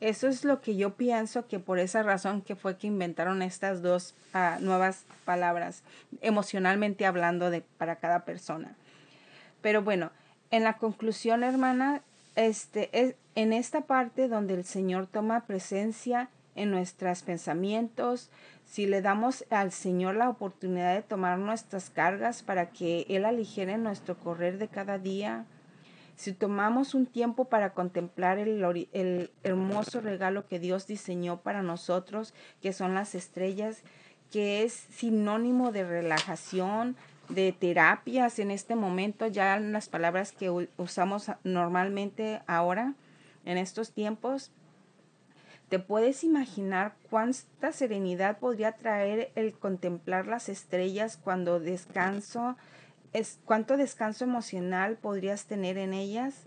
Eso 0.00 0.26
es 0.26 0.44
lo 0.44 0.60
que 0.60 0.74
yo 0.74 0.94
pienso 0.94 1.46
que 1.46 1.60
por 1.60 1.78
esa 1.78 2.02
razón 2.02 2.42
que 2.42 2.56
fue 2.56 2.76
que 2.76 2.88
inventaron 2.88 3.40
estas 3.40 3.82
dos 3.82 4.14
ah, 4.32 4.58
nuevas 4.60 5.04
palabras, 5.24 5.84
emocionalmente 6.22 7.06
hablando 7.06 7.50
de, 7.50 7.60
para 7.78 7.96
cada 7.96 8.24
persona. 8.24 8.74
Pero 9.60 9.82
bueno, 9.82 10.10
en 10.50 10.64
la 10.64 10.76
conclusión, 10.76 11.44
hermana, 11.44 12.02
este, 12.34 12.88
es 12.92 13.14
en 13.36 13.52
esta 13.52 13.82
parte 13.82 14.26
donde 14.26 14.54
el 14.54 14.64
Señor 14.64 15.06
toma 15.06 15.46
presencia 15.46 16.28
en 16.56 16.70
nuestros 16.70 17.22
pensamientos, 17.22 18.28
si 18.72 18.86
le 18.86 19.02
damos 19.02 19.44
al 19.50 19.70
Señor 19.70 20.16
la 20.16 20.30
oportunidad 20.30 20.94
de 20.94 21.02
tomar 21.02 21.38
nuestras 21.38 21.90
cargas 21.90 22.42
para 22.42 22.70
que 22.70 23.04
Él 23.10 23.26
aligere 23.26 23.76
nuestro 23.76 24.16
correr 24.16 24.56
de 24.56 24.68
cada 24.68 24.96
día, 24.98 25.44
si 26.16 26.32
tomamos 26.32 26.94
un 26.94 27.04
tiempo 27.04 27.44
para 27.44 27.74
contemplar 27.74 28.38
el, 28.38 28.88
el, 28.94 29.30
hermoso 29.42 30.00
regalo 30.00 30.48
que 30.48 30.58
Dios 30.58 30.86
diseñó 30.86 31.42
para 31.42 31.60
nosotros, 31.60 32.32
que 32.62 32.72
son 32.72 32.94
las 32.94 33.14
estrellas, 33.14 33.82
que 34.30 34.62
es 34.62 34.72
sinónimo 34.72 35.70
de 35.70 35.84
relajación, 35.84 36.96
de 37.28 37.52
terapias 37.52 38.38
en 38.38 38.50
este 38.50 38.74
momento, 38.74 39.26
ya 39.26 39.60
las 39.60 39.90
palabras 39.90 40.32
que 40.32 40.48
usamos 40.78 41.30
normalmente 41.44 42.40
ahora, 42.46 42.94
en 43.44 43.58
estos 43.58 43.92
tiempos, 43.92 44.50
¿Te 45.72 45.78
puedes 45.78 46.22
imaginar 46.22 46.96
cuánta 47.08 47.72
serenidad 47.72 48.36
podría 48.36 48.72
traer 48.72 49.32
el 49.36 49.54
contemplar 49.54 50.26
las 50.26 50.50
estrellas 50.50 51.16
cuando 51.16 51.60
descanso? 51.60 52.58
Es, 53.14 53.38
¿Cuánto 53.46 53.78
descanso 53.78 54.24
emocional 54.24 54.98
podrías 54.98 55.46
tener 55.46 55.78
en 55.78 55.94
ellas? 55.94 56.44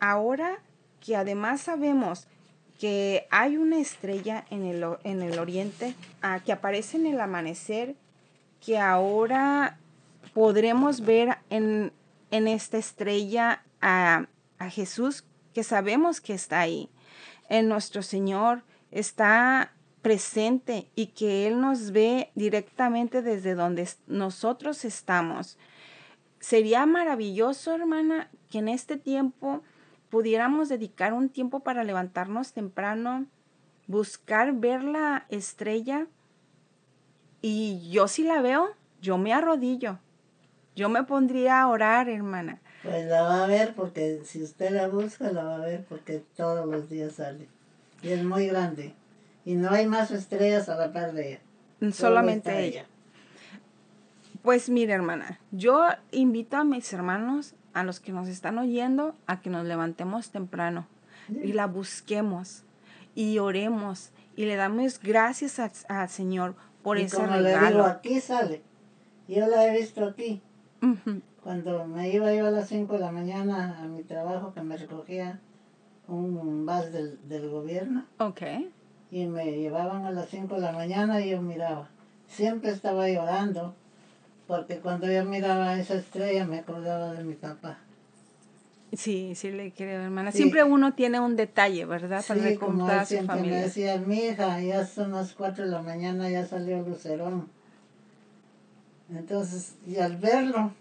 Ahora 0.00 0.58
que 1.00 1.16
además 1.16 1.62
sabemos 1.62 2.28
que 2.78 3.26
hay 3.30 3.56
una 3.56 3.78
estrella 3.78 4.44
en 4.50 4.66
el, 4.66 4.84
en 5.04 5.22
el 5.22 5.38
oriente 5.38 5.94
ah, 6.20 6.40
que 6.44 6.52
aparece 6.52 6.98
en 6.98 7.06
el 7.06 7.18
amanecer, 7.18 7.96
que 8.60 8.78
ahora 8.78 9.78
podremos 10.34 11.00
ver 11.00 11.38
en, 11.48 11.90
esta 12.30 12.76
estrella 12.76 13.62
a, 13.80 14.26
a 14.58 14.68
Jesús, 14.68 15.24
que 15.54 15.64
sabemos 15.64 16.20
que 16.20 16.34
está 16.34 16.60
ahí 16.60 16.90
en 17.48 17.68
nuestro 17.68 18.02
Señor 18.02 18.62
está 18.90 19.72
presente 20.02 20.88
y 20.94 21.08
que 21.08 21.46
Él 21.46 21.60
nos 21.60 21.90
ve 21.90 22.30
directamente 22.34 23.22
desde 23.22 23.54
donde 23.54 23.88
nosotros 24.06 24.84
estamos. 24.84 25.58
Sería 26.38 26.86
maravilloso, 26.86 27.74
hermana, 27.74 28.30
que 28.50 28.58
en 28.58 28.68
este 28.68 28.96
tiempo 28.96 29.62
pudiéramos 30.10 30.68
dedicar 30.68 31.12
un 31.12 31.28
tiempo 31.28 31.60
para 31.60 31.82
levantarnos 31.82 32.52
temprano, 32.52 33.26
buscar 33.86 34.52
ver 34.52 34.84
la 34.84 35.26
estrella 35.28 36.06
y 37.42 37.90
yo 37.90 38.08
si 38.08 38.22
la 38.22 38.40
veo, 38.40 38.70
yo 39.00 39.18
me 39.18 39.32
arrodillo. 39.32 39.98
Yo 40.74 40.88
me 40.88 41.04
pondría 41.04 41.62
a 41.62 41.68
orar, 41.68 42.08
hermana. 42.08 42.60
Pues 42.86 43.06
la 43.06 43.22
va 43.22 43.44
a 43.44 43.46
ver 43.46 43.74
porque 43.74 44.20
si 44.24 44.42
usted 44.42 44.70
la 44.70 44.88
busca, 44.88 45.32
la 45.32 45.44
va 45.44 45.56
a 45.56 45.66
ver 45.66 45.84
porque 45.88 46.22
todos 46.36 46.66
los 46.66 46.88
días 46.88 47.14
sale. 47.14 47.48
Y 48.02 48.10
es 48.10 48.24
muy 48.24 48.46
grande. 48.46 48.94
Y 49.44 49.54
no 49.54 49.70
hay 49.70 49.86
más 49.86 50.10
estrellas 50.10 50.68
a 50.68 50.76
la 50.76 50.92
par 50.92 51.12
de 51.12 51.32
ella. 51.80 51.92
Solamente 51.92 52.64
ella. 52.64 52.86
Pues 54.42 54.68
mire, 54.68 54.92
hermana, 54.92 55.40
yo 55.50 55.84
invito 56.12 56.56
a 56.56 56.64
mis 56.64 56.92
hermanos, 56.92 57.54
a 57.74 57.82
los 57.82 57.98
que 57.98 58.12
nos 58.12 58.28
están 58.28 58.58
oyendo, 58.58 59.16
a 59.26 59.40
que 59.40 59.50
nos 59.50 59.66
levantemos 59.66 60.30
temprano 60.30 60.86
y 61.28 61.52
la 61.52 61.66
busquemos 61.66 62.62
y 63.16 63.38
oremos 63.38 64.10
y 64.36 64.44
le 64.44 64.54
damos 64.54 65.00
gracias 65.00 65.58
al 65.58 66.08
Señor 66.08 66.54
por 66.82 66.98
ese 66.98 67.16
como 67.16 67.36
Le 67.36 67.58
digo, 67.58 67.82
aquí 67.82 68.20
sale. 68.20 68.62
Yo 69.26 69.48
la 69.48 69.66
he 69.66 69.76
visto 69.76 70.04
aquí. 70.04 70.40
Cuando 71.42 71.86
me 71.86 72.10
iba 72.10 72.34
yo 72.34 72.46
a 72.46 72.50
las 72.50 72.68
5 72.68 72.94
de 72.94 72.98
la 72.98 73.12
mañana 73.12 73.78
a 73.80 73.86
mi 73.86 74.02
trabajo, 74.02 74.52
que 74.52 74.62
me 74.62 74.76
recogía 74.76 75.40
un 76.08 76.66
bus 76.66 76.92
del, 76.92 77.18
del 77.28 77.48
gobierno. 77.50 78.04
Ok. 78.18 78.42
Y 79.10 79.26
me 79.26 79.52
llevaban 79.52 80.04
a 80.04 80.10
las 80.10 80.28
5 80.28 80.54
de 80.56 80.60
la 80.60 80.72
mañana 80.72 81.20
y 81.20 81.30
yo 81.30 81.42
miraba. 81.42 81.88
Siempre 82.26 82.70
estaba 82.70 83.08
llorando, 83.08 83.74
porque 84.46 84.78
cuando 84.78 85.10
yo 85.10 85.24
miraba 85.24 85.78
esa 85.78 85.94
estrella 85.94 86.44
me 86.46 86.58
acordaba 86.58 87.12
de 87.12 87.24
mi 87.24 87.34
papá. 87.34 87.78
Sí, 88.92 89.34
sí 89.34 89.50
le 89.50 89.72
creo, 89.72 90.02
hermana. 90.02 90.32
Siempre 90.32 90.62
uno 90.64 90.94
tiene 90.94 91.20
un 91.20 91.36
detalle, 91.36 91.84
¿verdad? 91.84 92.24
Para 92.26 92.40
sí, 92.40 92.56
a 92.56 93.04
su 93.04 93.26
familia. 93.26 93.58
Me 93.58 93.62
decía, 93.62 93.98
mi 93.98 94.18
hija, 94.18 94.60
ya 94.60 94.86
son 94.86 95.12
las 95.12 95.32
4 95.32 95.64
de 95.64 95.70
la 95.70 95.82
mañana, 95.82 96.30
ya 96.30 96.46
salió 96.46 96.80
Lucerón. 96.82 97.48
Entonces, 99.14 99.74
y 99.86 99.96
al 99.98 100.16
verlo, 100.16 100.72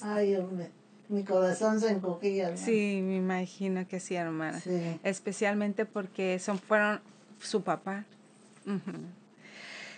Ay, 0.00 0.36
hombre. 0.36 0.70
mi 1.08 1.22
corazón 1.24 1.80
se 1.80 1.90
encogía. 1.90 2.56
Sí, 2.56 3.00
me 3.02 3.16
imagino 3.16 3.86
que 3.86 4.00
sí, 4.00 4.14
hermana. 4.14 4.60
Sí. 4.60 4.98
Especialmente 5.02 5.84
porque 5.84 6.38
son, 6.38 6.58
fueron 6.58 7.00
su 7.40 7.62
papá. 7.62 8.04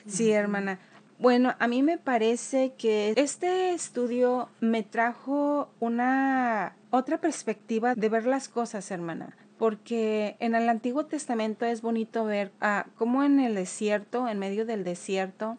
Sí, 0.06 0.32
hermana. 0.32 0.78
Bueno, 1.18 1.54
a 1.58 1.68
mí 1.68 1.82
me 1.82 1.96
parece 1.96 2.72
que 2.76 3.14
este 3.16 3.72
estudio 3.72 4.48
me 4.60 4.82
trajo 4.82 5.68
una 5.78 6.74
otra 6.90 7.18
perspectiva 7.18 7.94
de 7.94 8.08
ver 8.08 8.26
las 8.26 8.48
cosas, 8.48 8.90
hermana. 8.90 9.36
Porque 9.58 10.36
en 10.40 10.56
el 10.56 10.68
Antiguo 10.68 11.06
Testamento 11.06 11.64
es 11.64 11.80
bonito 11.80 12.24
ver 12.24 12.50
ah, 12.60 12.86
cómo 12.96 13.22
en 13.22 13.38
el 13.38 13.54
desierto, 13.54 14.28
en 14.28 14.40
medio 14.40 14.66
del 14.66 14.82
desierto, 14.82 15.56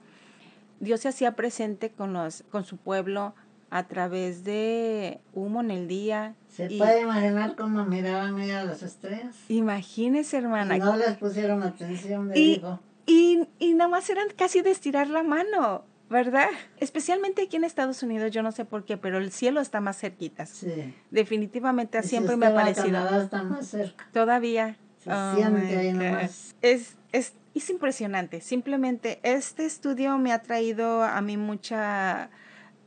Dios 0.80 1.02
se 1.02 1.10
hacía 1.10 1.36
presente 1.36 1.90
con, 1.92 2.14
los, 2.14 2.44
con 2.52 2.64
su 2.66 2.78
pueblo 2.78 3.34
a 3.70 3.88
través 3.88 4.44
de 4.44 5.20
humo 5.34 5.62
en 5.62 5.72
el 5.72 5.88
día. 5.88 6.36
¿Se 6.48 6.72
y- 6.72 6.78
puede 6.78 7.02
imaginar 7.02 7.56
cómo 7.56 7.84
miraban 7.86 8.40
ellas 8.40 8.66
las 8.66 8.84
estrellas? 8.84 9.36
Imagínese, 9.50 10.38
hermana. 10.38 10.78
No 10.78 10.96
les 10.96 11.18
pusieron 11.18 11.64
atención, 11.64 12.30
le 12.30 12.40
Y- 12.40 12.56
digo. 12.56 12.80
Y, 13.08 13.48
y 13.60 13.74
nada 13.76 13.88
más 13.90 14.10
eran 14.10 14.28
casi 14.36 14.62
de 14.62 14.72
estirar 14.72 15.08
la 15.10 15.22
mano, 15.22 15.84
¿verdad? 16.10 16.48
Especialmente 16.78 17.44
aquí 17.44 17.56
en 17.58 17.64
Estados 17.64 18.02
Unidos, 18.02 18.32
yo 18.32 18.42
no 18.42 18.52
sé 18.52 18.66
por 18.66 18.84
qué, 18.84 18.98
pero 18.98 19.20
el 19.20 19.32
cielo 19.32 19.62
está 19.62 19.80
más 19.80 20.00
cerquita. 20.00 20.46
Sí. 20.48 20.94
Definitivamente 21.12 22.02
si 22.02 22.10
siempre 22.10 22.36
me 22.36 22.48
ha 22.48 22.56
parecido. 22.56 22.86
Canadá, 22.88 23.24
está 23.24 23.44
más 23.44 23.68
cerca. 23.68 24.08
Todavía. 24.12 24.78
Se 25.04 25.12
Oh 25.14 25.36
siente 25.36 25.62
my 25.62 25.74
ahí 25.76 25.94
nomás. 25.94 26.56
Es, 26.64 26.96
es, 27.12 27.34
es 27.60 27.70
impresionante. 27.70 28.42
Simplemente 28.42 29.20
este 29.24 29.66
estudio 29.66 30.18
me 30.18 30.32
ha 30.32 30.42
traído 30.42 31.04
a 31.04 31.22
mí 31.22 31.38
mucha... 31.38 32.30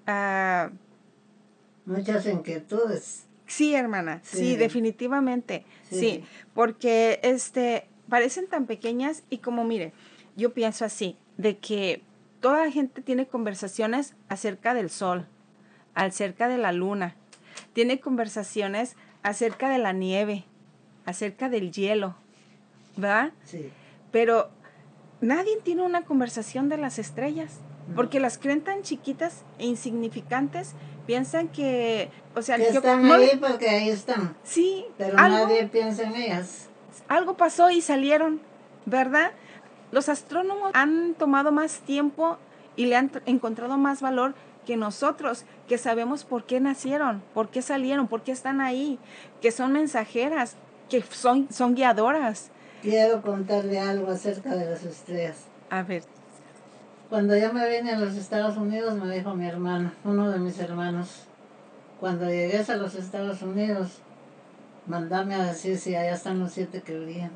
ah, 0.07 0.71
Muchas 1.87 2.27
inquietudes. 2.27 3.27
Sí, 3.47 3.75
hermana, 3.75 4.21
sí, 4.23 4.37
Sí. 4.37 4.57
definitivamente, 4.57 5.65
sí. 5.89 5.99
Sí. 6.01 6.25
porque 6.53 7.19
este 7.23 7.89
parecen 8.11 8.47
tan 8.47 8.67
pequeñas 8.67 9.23
y 9.31 9.39
como 9.39 9.65
mire, 9.65 9.93
yo 10.37 10.53
pienso 10.53 10.85
así, 10.85 11.17
de 11.39 11.57
que 11.57 12.03
toda 12.41 12.67
la 12.67 12.71
gente 12.71 13.01
tiene 13.01 13.27
conversaciones 13.27 14.15
acerca 14.29 14.75
del 14.75 14.91
sol, 14.91 15.27
acerca 15.95 16.49
de 16.49 16.59
la 16.59 16.73
luna, 16.73 17.17
tiene 17.73 18.01
conversaciones 18.01 18.97
acerca 19.23 19.71
de 19.71 19.79
la 19.79 19.93
nieve, 19.95 20.45
acerca 21.07 21.49
del 21.49 21.73
hielo, 21.73 22.17
¿verdad? 22.99 23.33
Sí. 23.45 23.71
Pero 24.13 24.51
nadie 25.21 25.57
tiene 25.63 25.83
una 25.83 26.03
conversación 26.03 26.69
de 26.69 26.77
las 26.79 26.99
estrellas, 26.99 27.53
No. 27.89 27.97
porque 27.97 28.21
las 28.21 28.39
creen 28.39 28.61
tan 28.63 28.83
chiquitas 28.83 29.45
e 29.59 29.67
insignificantes, 29.67 30.75
piensan 31.07 31.49
que, 31.49 32.11
o 32.35 32.43
sea, 32.43 32.57
Que 32.57 32.65
yo 32.73 32.79
están 32.81 33.07
no 33.09 33.15
ahí 33.15 33.31
porque 33.41 33.69
ahí 33.69 33.89
están. 33.89 34.37
Sí, 34.45 34.85
Pero 34.99 35.19
algo, 35.19 35.39
nadie 35.39 35.67
piensa 35.67 36.03
en 36.03 36.15
ellas. 36.17 36.69
algo 37.09 37.37
pasó 37.37 37.71
y 37.71 37.81
salieron, 37.81 38.41
¿verdad? 38.87 39.33
Los 39.91 40.09
astrónomos 40.11 40.71
han 40.75 41.15
tomado 41.15 41.51
más 41.51 41.79
tiempo 41.81 42.37
y 42.77 42.87
le 42.87 42.97
han 42.97 43.11
tr- 43.11 43.23
encontrado 43.25 43.79
más 43.79 44.03
valor 44.03 44.35
que 44.67 44.77
nosotros, 44.77 45.47
que 45.67 45.79
sabemos 45.79 46.25
por 46.25 46.45
qué 46.45 46.61
nacieron, 46.61 47.23
por 47.33 47.49
qué 47.49 47.63
salieron, 47.63 48.07
por 48.07 48.23
qué 48.23 48.33
están 48.33 48.61
ahí, 48.61 48.99
que 49.41 49.51
son 49.51 49.73
mensajeras, 49.73 50.57
que 50.91 51.01
son, 51.03 51.49
son 51.51 51.75
guiadoras. 51.75 52.51
Quiero 52.83 53.23
contarle 53.23 53.79
algo 53.81 54.11
acerca 54.11 54.55
de 54.55 54.71
las 54.71 54.85
estrellas. 54.85 55.37
A 55.71 55.83
ver, 55.83 56.03
Cuando 57.11 57.37
yo 57.37 57.53
me 57.53 57.69
vine 57.69 57.93
a 57.93 57.99
los 57.99 58.15
Estados 58.17 58.57
Unidos, 58.57 58.95
me 58.95 59.15
dijo 59.15 59.35
mi 59.35 59.47
hermano, 59.47 59.93
uno 60.05 60.31
de 60.31 60.39
mis 60.39 60.59
hermanos, 60.59 61.25
cuando 62.01 62.27
llegues 62.27 62.69
a 62.71 62.77
los 62.77 62.95
Estados 62.95 63.43
Unidos, 63.43 63.99
mandame 64.87 65.35
a 65.35 65.45
decir 65.45 65.79
si 65.79 65.95
allá 65.97 66.15
están 66.15 66.39
los 66.39 66.53
siete 66.53 66.83
que 66.83 66.99
brillan. 66.99 67.33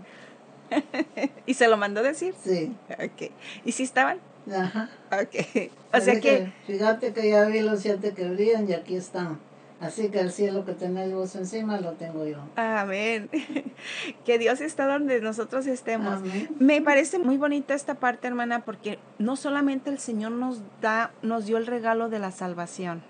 ¿y 1.46 1.54
se 1.54 1.68
lo 1.68 1.76
mandó 1.76 2.02
decir? 2.02 2.34
Sí. 2.42 2.74
Ok. 2.90 3.30
¿Y 3.64 3.72
si 3.72 3.82
estaban? 3.82 4.18
Ajá. 4.50 4.90
Ok. 5.10 5.70
O 5.94 6.00
sea 6.00 6.18
que, 6.20 6.50
Fíjate 6.66 7.12
que 7.12 7.28
ya 7.28 7.44
vi 7.44 7.60
los 7.60 7.80
siete 7.80 8.14
que 8.14 8.26
brillan 8.30 8.66
y 8.66 8.72
aquí 8.72 8.96
están. 8.96 9.38
Así 9.82 10.08
que 10.10 10.20
el 10.20 10.30
cielo 10.30 10.64
que 10.64 10.72
tenés 10.72 11.12
vos 11.12 11.34
encima 11.36 11.80
lo 11.80 11.92
tengo 11.92 12.26
yo. 12.26 12.38
amén. 12.56 13.28
que 14.24 14.38
Dios 14.38 14.60
está 14.60 14.86
donde 14.86 15.20
nosotros 15.20 15.66
estemos. 15.66 16.14
Amén. 16.20 16.48
Me 16.58 16.80
parece 16.80 17.18
muy 17.18 17.36
bonita 17.36 17.74
esta 17.74 17.94
parte, 17.96 18.26
hermana, 18.28 18.64
porque 18.64 18.98
no 19.18 19.36
solamente 19.36 19.90
el 19.90 19.98
Señor 19.98 20.32
nos 20.32 20.60
da, 20.80 21.12
nos 21.22 21.46
dio 21.46 21.56
el 21.58 21.66
regalo 21.66 22.08
de 22.08 22.18
la 22.18 22.30
salvación, 22.30 23.02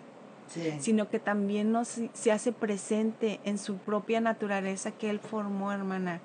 Sí. 0.49 0.71
sino 0.81 1.09
que 1.09 1.19
también 1.19 1.73
nos 1.73 2.01
se 2.13 2.33
hace 2.33 2.53
presente 2.53 3.41
en 3.45 3.59
su 3.59 3.77
propia 3.77 4.21
naturaleza 4.21 4.91
que 4.91 5.09
Él 5.11 5.19
formó, 5.21 5.73
hermana, 5.73 6.21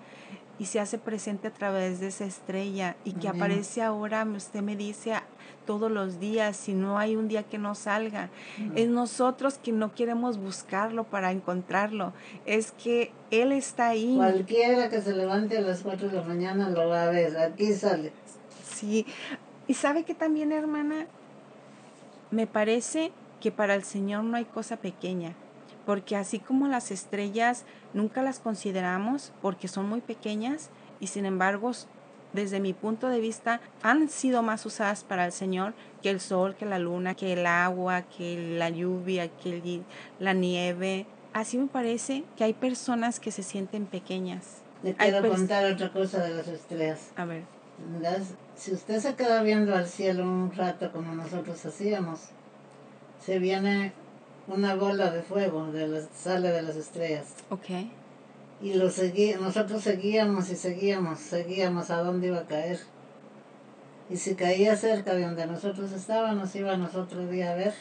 y 0.59 0.65
se 0.65 0.79
hace 0.79 0.97
presente 0.97 1.47
a 1.49 1.53
través 1.53 1.99
de 1.99 2.07
esa 2.07 2.25
estrella 2.25 2.95
y 3.03 3.13
que 3.13 3.27
Amén. 3.27 3.41
aparece 3.43 3.81
ahora, 3.83 4.23
usted 4.25 4.61
me 4.61 4.75
dice 4.75 5.13
todos 5.67 5.91
los 5.91 6.19
días, 6.19 6.57
si 6.57 6.73
no 6.73 6.97
hay 6.97 7.15
un 7.15 7.27
día 7.27 7.43
que 7.43 7.59
no 7.59 7.75
salga. 7.75 8.31
Mm. 8.57 8.77
Es 8.77 8.89
nosotros 8.89 9.59
que 9.59 9.71
no 9.71 9.93
queremos 9.93 10.39
buscarlo 10.39 11.03
para 11.03 11.31
encontrarlo, 11.31 12.13
es 12.47 12.71
que 12.71 13.11
Él 13.29 13.51
está 13.51 13.89
ahí. 13.89 14.15
Cualquiera 14.15 14.89
que 14.89 14.99
se 15.01 15.13
levante 15.13 15.59
a 15.59 15.61
las 15.61 15.83
4 15.83 16.09
de 16.09 16.15
la 16.15 16.23
mañana 16.23 16.69
lo 16.69 16.89
va 16.89 17.03
a 17.03 17.09
ver. 17.11 17.37
Aquí 17.37 17.71
sale. 17.73 18.11
Sí, 18.63 19.05
y 19.67 19.75
sabe 19.75 20.03
que 20.03 20.15
también, 20.15 20.51
hermana, 20.51 21.05
me 22.31 22.47
parece 22.47 23.11
que 23.39 23.51
para 23.51 23.75
el 23.75 23.83
Señor 23.83 24.23
no 24.23 24.37
hay 24.37 24.45
cosa 24.45 24.77
pequeña, 24.77 25.33
porque 25.85 26.15
así 26.15 26.39
como 26.39 26.67
las 26.67 26.89
estrellas 26.89 27.65
nunca 27.93 28.21
las 28.23 28.39
consideramos 28.39 29.33
porque 29.41 29.67
son 29.67 29.87
muy 29.87 30.01
pequeñas 30.01 30.69
y 30.99 31.07
sin 31.07 31.25
embargo, 31.25 31.71
desde 32.37 32.59
mi 32.61 32.73
punto 32.73 33.09
de 33.09 33.19
vista, 33.19 33.59
han 33.81 34.07
sido 34.09 34.41
más 34.43 34.65
usadas 34.65 35.03
para 35.03 35.25
el 35.25 35.31
Señor 35.33 35.73
que 36.01 36.09
el 36.09 36.21
sol, 36.21 36.55
que 36.55 36.65
la 36.65 36.79
luna, 36.79 37.15
que 37.15 37.33
el 37.33 37.45
agua, 37.45 38.03
que 38.03 38.55
la 38.57 38.69
lluvia, 38.69 39.27
que 39.27 39.81
la 40.19 40.33
nieve. 40.33 41.05
Así 41.33 41.57
me 41.57 41.67
parece 41.67 42.23
que 42.37 42.43
hay 42.45 42.53
personas 42.53 43.19
que 43.19 43.31
se 43.31 43.43
sienten 43.43 43.85
pequeñas. 43.87 44.61
Le 44.83 44.93
quiero 44.93 45.27
contar 45.27 45.65
otra 45.65 45.91
cosa 45.91 46.23
de 46.23 46.35
las 46.35 46.47
estrellas. 46.47 47.11
A 47.17 47.25
ver, 47.25 47.43
Las- 48.01 48.33
si 48.55 48.71
usted 48.73 48.99
se 48.99 49.15
queda 49.15 49.43
viendo 49.43 49.75
al 49.75 49.87
cielo 49.87 50.23
un 50.23 50.51
rato 50.51 50.91
como 50.91 51.13
nosotros 51.13 51.63
hacíamos, 51.65 52.21
se 53.23 53.39
viene 53.39 53.93
una 54.47 54.75
bola 54.75 55.11
de 55.11 55.21
fuego 55.21 55.67
de 55.71 55.87
las, 55.87 56.07
sale 56.15 56.49
de 56.51 56.61
las 56.61 56.75
estrellas. 56.75 57.33
ok. 57.49 57.65
Y 58.61 58.73
lo 58.73 58.89
segui, 58.89 59.35
nosotros 59.35 59.83
seguíamos 59.83 60.49
y 60.49 60.55
seguíamos, 60.55 61.19
seguíamos 61.19 61.89
a 61.91 61.97
dónde 61.97 62.27
iba 62.27 62.39
a 62.39 62.47
caer. 62.47 62.79
Y 64.09 64.17
si 64.17 64.35
caía 64.35 64.75
cerca 64.75 65.13
de 65.13 65.25
donde 65.25 65.45
nosotros 65.45 65.91
estábamos, 65.91 66.55
íbamos 66.55 66.95
otro 66.95 67.27
día 67.27 67.51
a 67.51 67.55
ver, 67.55 67.73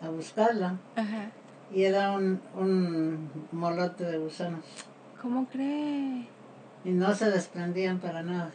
a 0.00 0.08
buscarla. 0.08 0.78
Ajá. 0.96 1.30
Y 1.74 1.84
era 1.84 2.12
un, 2.12 2.40
un 2.54 3.30
molote 3.50 4.04
de 4.04 4.18
gusanos. 4.18 4.64
¿Cómo 5.20 5.46
cree? 5.46 6.26
Y 6.84 6.90
no 6.90 7.14
se 7.14 7.30
desprendían 7.30 7.98
para 7.98 8.22
nada. 8.22 8.52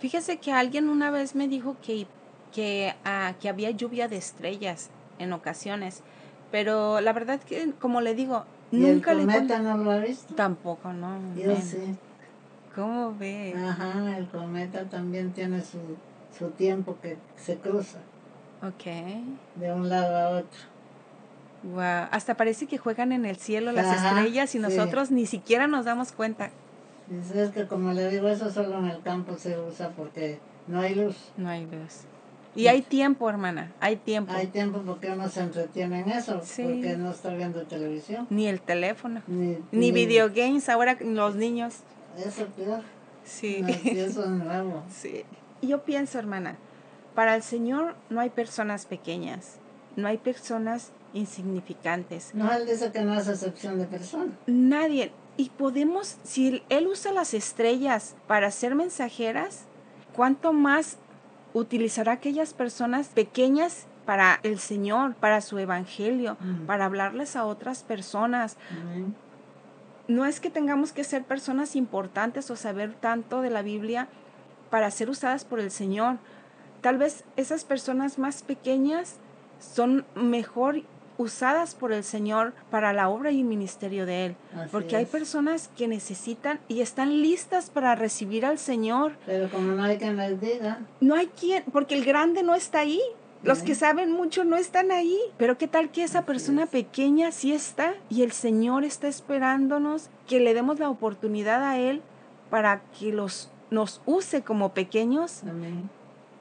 Fíjese 0.00 0.38
que 0.38 0.52
alguien 0.52 0.88
una 0.88 1.10
vez 1.10 1.34
me 1.34 1.46
dijo 1.46 1.76
que, 1.82 2.06
que, 2.52 2.94
ah, 3.04 3.34
que 3.40 3.48
había 3.48 3.70
lluvia 3.70 4.08
de 4.08 4.16
estrellas 4.16 4.90
en 5.18 5.32
ocasiones, 5.32 6.02
pero 6.50 7.00
la 7.00 7.12
verdad 7.12 7.40
que, 7.40 7.72
como 7.78 8.00
le 8.00 8.14
digo, 8.14 8.44
¿Y 8.72 8.76
nunca 8.78 9.12
el 9.12 9.18
le... 9.18 9.24
cometa 9.24 9.58
no 9.60 9.76
lo 9.78 9.90
ha 9.90 9.98
visto? 9.98 10.34
Tampoco, 10.34 10.92
no. 10.92 11.18
Yo 11.36 11.56
sí. 11.56 11.96
¿Cómo 12.74 13.14
ve? 13.16 13.54
Ajá, 13.56 14.16
el 14.16 14.28
cometa 14.28 14.84
también 14.84 15.32
tiene 15.32 15.60
su, 15.62 15.78
su 16.36 16.50
tiempo 16.50 16.96
que 17.02 17.16
se 17.36 17.56
cruza 17.56 17.98
Ok. 18.62 18.84
de 19.56 19.72
un 19.72 19.88
lado 19.88 20.16
a 20.16 20.28
otro. 20.38 20.60
Wow. 21.62 22.08
Hasta 22.10 22.36
parece 22.36 22.66
que 22.66 22.78
juegan 22.78 23.12
en 23.12 23.26
el 23.26 23.36
cielo 23.36 23.72
las 23.72 23.86
Ajá, 23.86 24.08
estrellas 24.20 24.54
y 24.54 24.58
sí. 24.58 24.62
nosotros 24.62 25.10
ni 25.10 25.26
siquiera 25.26 25.66
nos 25.66 25.84
damos 25.84 26.12
cuenta. 26.12 26.50
Es 27.10 27.50
que 27.50 27.66
como 27.66 27.92
le 27.92 28.08
digo, 28.08 28.28
eso 28.28 28.50
solo 28.50 28.78
en 28.78 28.86
el 28.86 29.02
campo 29.02 29.36
se 29.36 29.58
usa 29.58 29.90
porque 29.96 30.38
no 30.68 30.80
hay 30.80 30.94
luz. 30.94 31.16
No 31.36 31.48
hay 31.48 31.66
luz. 31.66 32.02
Y 32.60 32.68
hay 32.68 32.82
tiempo, 32.82 33.28
hermana. 33.28 33.72
Hay 33.80 33.96
tiempo. 33.96 34.32
Hay 34.32 34.46
tiempo 34.48 34.82
porque 34.84 35.10
uno 35.10 35.28
se 35.28 35.40
entretiene 35.40 36.00
en 36.00 36.10
eso, 36.10 36.40
Sí. 36.44 36.62
porque 36.62 36.96
no 36.96 37.10
está 37.10 37.30
viendo 37.34 37.62
televisión. 37.66 38.26
Ni 38.30 38.46
el 38.46 38.60
teléfono. 38.60 39.22
Ni, 39.26 39.58
Ni 39.72 39.92
video 39.92 40.30
games 40.34 40.68
ahora 40.68 40.96
los 41.00 41.34
niños. 41.36 41.76
Eso 42.18 42.46
peor. 42.46 42.82
Sí. 43.24 43.62
No, 43.62 43.68
eso 43.68 44.24
es 44.24 44.30
nuevo. 44.30 44.82
Sí. 44.90 45.24
Yo 45.62 45.82
pienso, 45.84 46.18
hermana, 46.18 46.56
para 47.14 47.34
el 47.34 47.42
Señor 47.42 47.96
no 48.08 48.20
hay 48.20 48.30
personas 48.30 48.86
pequeñas, 48.86 49.56
no 49.96 50.08
hay 50.08 50.18
personas 50.18 50.92
insignificantes. 51.12 52.30
No, 52.34 52.50
él 52.52 52.66
dice 52.66 52.92
que 52.92 53.02
no 53.02 53.18
es 53.18 53.28
excepción 53.28 53.78
de 53.78 53.86
persona. 53.86 54.32
Nadie. 54.46 55.12
Y 55.36 55.50
podemos, 55.50 56.16
si 56.22 56.62
Él 56.68 56.86
usa 56.86 57.12
las 57.12 57.34
estrellas 57.34 58.14
para 58.26 58.50
ser 58.50 58.74
mensajeras, 58.74 59.64
¿cuánto 60.14 60.52
más 60.52 60.98
utilizará 61.54 62.12
aquellas 62.12 62.54
personas 62.54 63.08
pequeñas 63.08 63.86
para 64.04 64.40
el 64.42 64.58
Señor, 64.58 65.14
para 65.14 65.40
su 65.40 65.58
evangelio, 65.58 66.36
para 66.66 66.86
hablarles 66.86 67.36
a 67.36 67.44
otras 67.44 67.82
personas. 67.82 68.56
No 70.08 70.24
es 70.24 70.40
que 70.40 70.50
tengamos 70.50 70.92
que 70.92 71.04
ser 71.04 71.22
personas 71.22 71.76
importantes 71.76 72.50
o 72.50 72.56
saber 72.56 72.94
tanto 72.94 73.42
de 73.42 73.50
la 73.50 73.62
Biblia 73.62 74.08
para 74.70 74.90
ser 74.90 75.10
usadas 75.10 75.44
por 75.44 75.60
el 75.60 75.70
Señor. 75.70 76.18
Tal 76.80 76.98
vez 76.98 77.24
esas 77.36 77.64
personas 77.64 78.18
más 78.18 78.42
pequeñas 78.42 79.16
son 79.60 80.04
mejor 80.14 80.82
usadas 81.20 81.74
por 81.74 81.92
el 81.92 82.02
Señor 82.02 82.54
para 82.70 82.92
la 82.92 83.08
obra 83.08 83.30
y 83.30 83.44
ministerio 83.44 84.06
de 84.06 84.26
Él. 84.26 84.36
Así 84.56 84.68
Porque 84.72 84.96
hay 84.96 85.04
personas 85.04 85.68
que 85.76 85.86
necesitan 85.86 86.58
y 86.68 86.80
están 86.80 87.22
listas 87.22 87.70
para 87.70 87.94
recibir 87.94 88.46
al 88.46 88.58
Señor. 88.58 89.12
Pero 89.26 89.50
como 89.50 89.72
no 89.72 89.84
hay 89.84 89.98
quien 89.98 90.16
les 90.16 90.40
diga, 90.40 90.80
No 91.00 91.14
hay 91.14 91.26
quien, 91.28 91.64
porque 91.72 91.94
el 91.94 92.04
grande 92.04 92.42
no 92.42 92.54
está 92.54 92.80
ahí. 92.80 93.00
Los 93.42 93.62
que 93.62 93.74
saben 93.74 94.12
mucho 94.12 94.44
no 94.44 94.56
están 94.56 94.90
ahí. 94.90 95.18
Pero 95.38 95.56
qué 95.56 95.66
tal 95.66 95.90
que 95.90 96.04
esa 96.04 96.26
persona 96.26 96.66
pequeña 96.66 97.32
sí 97.32 97.52
está 97.52 97.94
y 98.10 98.22
el 98.22 98.32
Señor 98.32 98.84
está 98.84 99.08
esperándonos 99.08 100.10
que 100.26 100.40
le 100.40 100.52
demos 100.54 100.78
la 100.78 100.90
oportunidad 100.90 101.62
a 101.64 101.78
Él 101.78 102.02
para 102.50 102.82
que 102.98 103.12
los, 103.12 103.50
nos 103.70 104.02
use 104.04 104.42
como 104.42 104.74
pequeños 104.74 105.42
amén. 105.44 105.88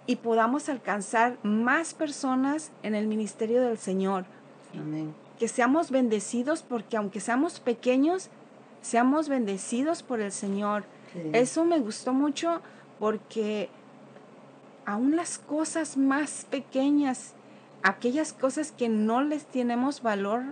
y 0.08 0.18
podamos 0.18 0.68
alcanzar 0.68 1.38
más 1.44 1.94
personas 1.94 2.72
en 2.84 2.96
el 2.96 3.08
ministerio 3.08 3.62
del 3.62 3.78
Señor. 3.78 4.26
Amén. 4.74 5.14
Que 5.38 5.48
seamos 5.48 5.92
bendecidos 5.92 6.64
porque 6.64 6.98
aunque 6.98 7.20
seamos 7.20 7.60
pequeños, 7.60 8.30
seamos 8.82 9.30
bendecidos 9.30 10.04
por 10.04 10.20
el 10.20 10.32
Señor. 10.32 10.84
Sí. 11.14 11.30
Eso 11.34 11.66
me 11.66 11.80
gustó 11.80 12.14
mucho 12.14 12.62
porque 13.00 13.70
aún 14.86 15.16
las 15.16 15.38
cosas 15.38 15.98
más 15.98 16.46
pequeñas, 16.50 17.34
aquellas 17.84 18.34
cosas 18.34 18.72
que 18.72 18.90
no 18.90 19.22
les 19.22 19.46
tenemos 19.46 20.02
valor, 20.02 20.44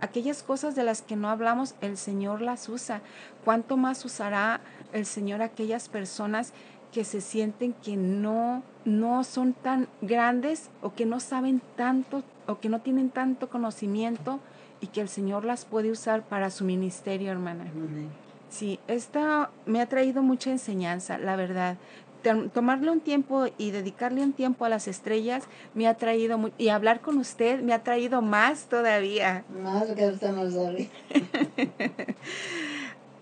aquellas 0.00 0.42
cosas 0.42 0.74
de 0.76 0.84
las 0.84 1.02
que 1.02 1.16
no 1.16 1.28
hablamos, 1.28 1.74
el 1.80 1.96
Señor 1.96 2.40
las 2.40 2.68
usa. 2.68 3.02
¿Cuánto 3.44 3.76
más 3.76 4.04
usará 4.04 4.60
el 4.92 5.06
Señor 5.06 5.42
aquellas 5.42 5.88
personas 5.88 6.52
que 6.92 7.04
se 7.04 7.20
sienten 7.20 7.74
que 7.74 7.96
no 7.96 8.62
no 8.84 9.22
son 9.22 9.52
tan 9.52 9.88
grandes 10.00 10.70
o 10.80 10.94
que 10.94 11.04
no 11.04 11.20
saben 11.20 11.60
tanto 11.76 12.22
o 12.48 12.58
que 12.58 12.68
no 12.68 12.80
tienen 12.80 13.10
tanto 13.10 13.48
conocimiento 13.48 14.40
y 14.80 14.88
que 14.88 15.00
el 15.00 15.08
Señor 15.08 15.44
las 15.44 15.64
puede 15.64 15.90
usar 15.90 16.22
para 16.22 16.50
su 16.50 16.64
ministerio, 16.64 17.30
hermana? 17.30 17.64
Amén. 17.70 18.08
Sí, 18.48 18.80
esta 18.88 19.50
me 19.66 19.80
ha 19.82 19.86
traído 19.86 20.22
mucha 20.22 20.50
enseñanza, 20.50 21.18
la 21.18 21.36
verdad. 21.36 21.76
Tom- 22.22 22.48
Tomarle 22.48 22.90
un 22.90 23.00
tiempo 23.00 23.46
y 23.58 23.70
dedicarle 23.70 24.22
un 24.22 24.32
tiempo 24.32 24.64
a 24.64 24.68
las 24.70 24.88
estrellas 24.88 25.44
me 25.74 25.86
ha 25.86 25.94
traído 25.94 26.38
mu- 26.38 26.50
y 26.58 26.68
hablar 26.70 27.00
con 27.00 27.18
usted 27.18 27.60
me 27.62 27.74
ha 27.74 27.84
traído 27.84 28.22
más 28.22 28.64
todavía. 28.66 29.44
Más 29.62 29.84
que 29.92 30.08
usted 30.08 30.32
no 30.32 30.50
sabía. 30.50 30.88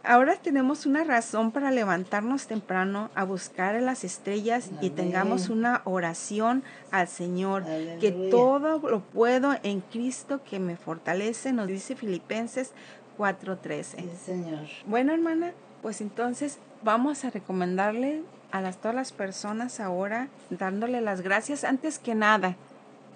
Ahora 0.06 0.36
tenemos 0.36 0.86
una 0.86 1.02
razón 1.02 1.50
para 1.50 1.72
levantarnos 1.72 2.46
temprano 2.46 3.10
a 3.16 3.24
buscar 3.24 3.74
a 3.74 3.80
las 3.80 4.04
estrellas 4.04 4.70
y 4.80 4.90
tengamos 4.90 5.48
una 5.48 5.82
oración 5.84 6.62
al 6.92 7.08
Señor, 7.08 7.64
que 8.00 8.12
todo 8.30 8.78
lo 8.88 9.00
puedo 9.00 9.56
en 9.64 9.80
Cristo 9.80 10.40
que 10.48 10.60
me 10.60 10.76
fortalece, 10.76 11.52
nos 11.52 11.66
dice 11.66 11.96
Filipenses 11.96 12.70
4:13. 13.18 13.96
Sí, 13.98 14.10
Señor. 14.24 14.60
Bueno, 14.86 15.12
hermana, 15.12 15.52
pues 15.82 16.00
entonces 16.00 16.60
vamos 16.84 17.24
a 17.24 17.30
recomendarle 17.30 18.22
a 18.52 18.60
las, 18.60 18.76
todas 18.78 18.94
las 18.94 19.10
personas 19.12 19.80
ahora, 19.80 20.28
dándole 20.50 21.00
las 21.00 21.20
gracias 21.20 21.64
antes 21.64 21.98
que 21.98 22.14
nada, 22.14 22.54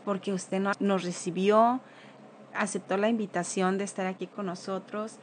porque 0.04 0.32
usted 0.32 0.58
no- 0.58 0.72
nos 0.80 1.04
recibió, 1.04 1.78
aceptó 2.52 2.96
la 2.96 3.08
invitación 3.08 3.78
de 3.78 3.84
estar 3.84 4.06
aquí 4.06 4.26
con 4.26 4.46
nosotros, 4.46 5.18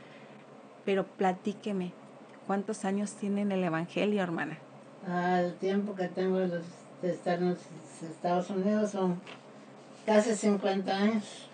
pero 0.87 1.05
platíqueme, 1.05 1.91
¿cuántos 2.47 2.85
años 2.85 3.11
tiene 3.11 3.41
en 3.41 3.51
el 3.51 3.61
Evangelio, 3.61 4.23
hermana? 4.23 4.57
Al 5.05 5.53
tiempo 5.55 5.93
que 5.95 6.07
tengo 6.07 6.37
de, 6.37 6.47
los, 6.47 6.63
de 7.01 7.11
estar 7.11 7.39
en 7.39 7.49
los 7.49 7.59
Estados 8.01 8.49
Unidos 8.49 8.91
son 8.91 9.19
casi 10.05 10.33
50 10.33 10.95
años. 10.95 11.49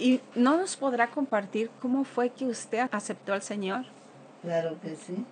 ¿Y 0.00 0.20
no 0.34 0.56
nos 0.56 0.74
podrá 0.74 1.06
compartir 1.06 1.70
cómo 1.80 2.02
fue 2.02 2.30
que 2.30 2.46
usted 2.46 2.88
aceptó 2.90 3.32
al 3.32 3.42
Señor? 3.42 3.84
Claro 4.42 4.76
que 4.82 4.96
sí. 4.96 5.24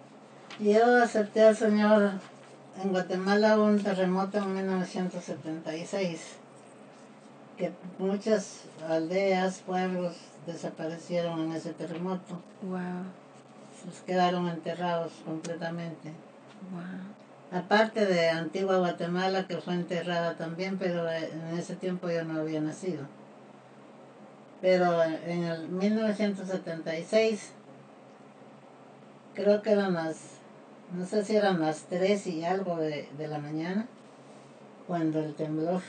Yo 0.60 1.02
acepté 1.02 1.42
al 1.42 1.56
Señor 1.56 2.12
en 2.80 2.90
Guatemala 2.90 3.58
hubo 3.58 3.64
un 3.64 3.82
terremoto 3.82 4.38
en 4.38 4.54
1976, 4.54 6.20
que 7.58 7.72
muchas 7.98 8.60
aldeas, 8.88 9.64
pueblos 9.66 10.14
desaparecieron 10.46 11.40
en 11.40 11.52
ese 11.52 11.72
terremoto, 11.72 12.40
Wow, 12.62 13.04
se 13.90 14.04
quedaron 14.04 14.48
enterrados 14.48 15.12
completamente. 15.24 16.12
wow. 16.70 17.58
Aparte 17.58 18.06
de 18.06 18.30
Antigua 18.30 18.78
Guatemala, 18.78 19.46
que 19.46 19.58
fue 19.58 19.74
enterrada 19.74 20.36
también, 20.36 20.78
pero 20.78 21.10
eh, 21.10 21.30
en 21.32 21.58
ese 21.58 21.76
tiempo 21.76 22.08
yo 22.08 22.24
no 22.24 22.40
había 22.40 22.62
nacido. 22.62 23.06
Pero 24.62 25.02
en 25.02 25.44
el 25.44 25.68
1976, 25.68 27.52
creo 29.34 29.60
que 29.60 29.72
eran 29.72 29.92
las, 29.92 30.38
no 30.96 31.04
sé 31.04 31.24
si 31.24 31.36
eran 31.36 31.60
las 31.60 31.82
3 31.90 32.26
y 32.28 32.44
algo 32.44 32.76
de, 32.76 33.08
de 33.18 33.28
la 33.28 33.38
mañana, 33.38 33.86
cuando 34.86 35.18
el 35.18 35.34
temblor. 35.34 35.82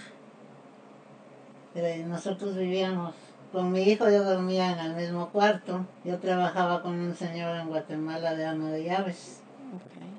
Pero 1.73 2.07
nosotros 2.07 2.57
vivíamos, 2.57 3.15
con 3.53 3.71
mi 3.71 3.83
hijo 3.83 4.09
yo 4.09 4.23
dormía 4.23 4.71
en 4.71 4.79
el 4.79 4.95
mismo 4.95 5.29
cuarto, 5.29 5.85
yo 6.03 6.17
trabajaba 6.17 6.81
con 6.81 6.99
un 6.99 7.15
señor 7.15 7.55
en 7.55 7.69
Guatemala 7.69 8.33
de 8.33 8.47
ama 8.47 8.71
de 8.71 8.83
llaves. 8.83 9.41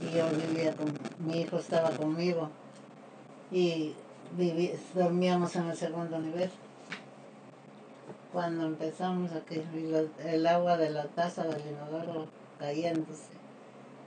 Y 0.01 0.16
yo 0.16 0.25
vivía 0.31 0.73
con 0.77 0.97
mi 1.18 1.40
hijo 1.40 1.59
estaba 1.59 1.90
conmigo. 1.90 2.49
Y 3.51 3.92
viví, 4.37 4.73
dormíamos 4.94 5.57
en 5.57 5.68
el 5.68 5.77
segundo 5.77 6.20
nivel. 6.20 6.49
Cuando 8.33 8.66
empezamos 8.66 9.33
aquí 9.33 9.61
el 10.25 10.47
agua 10.47 10.77
de 10.77 10.90
la 10.90 11.05
taza 11.07 11.42
del 11.42 11.61
inodoro 11.66 12.29
cayéndose 12.61 13.33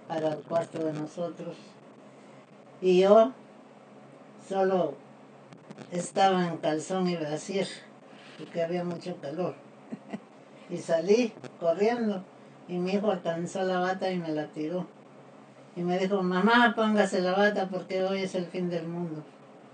para 0.08 0.30
el 0.30 0.38
cuarto 0.38 0.86
de 0.86 0.94
nosotros. 0.94 1.58
Y 2.80 3.02
yo 3.02 3.34
solo 4.48 4.94
estaba 5.92 6.48
en 6.48 6.58
calzón 6.58 7.10
y 7.10 7.18
brasier 7.18 7.68
porque 8.38 8.62
había 8.62 8.84
mucho 8.84 9.16
calor 9.22 9.56
y 10.70 10.78
salí 10.78 11.34
corriendo 11.60 12.24
y 12.68 12.78
mi 12.78 12.92
hijo 12.94 13.12
alcanzó 13.12 13.64
la 13.64 13.80
bata 13.80 14.12
y 14.12 14.20
me 14.20 14.30
la 14.30 14.48
tiró 14.48 14.86
y 15.78 15.82
me 15.82 16.00
dijo, 16.00 16.24
mamá, 16.24 16.74
póngase 16.76 17.22
la 17.22 17.34
bata 17.34 17.68
porque 17.70 18.04
hoy 18.04 18.24
es 18.24 18.34
el 18.34 18.48
fin 18.48 18.68
del 18.68 18.88
mundo. 18.88 19.24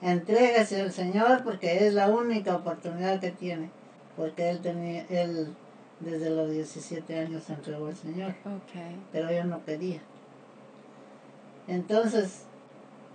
Entrégase 0.01 0.81
al 0.81 0.91
Señor 0.91 1.45
porque 1.45 1.87
es 1.87 1.93
la 1.93 2.09
única 2.09 2.57
oportunidad 2.57 3.21
que 3.21 3.31
tiene. 3.31 3.69
Porque 4.17 4.49
él 4.49 4.59
tenía, 4.59 5.05
él 5.09 5.55
desde 6.01 6.29
los 6.29 6.51
17 6.51 7.19
años 7.19 7.43
se 7.45 7.53
entregó 7.53 7.87
al 7.87 7.95
Señor, 7.95 8.31
Ok. 8.43 8.81
pero 9.13 9.31
yo 9.31 9.45
no 9.45 9.63
quería. 9.63 10.01
Entonces, 11.69 12.43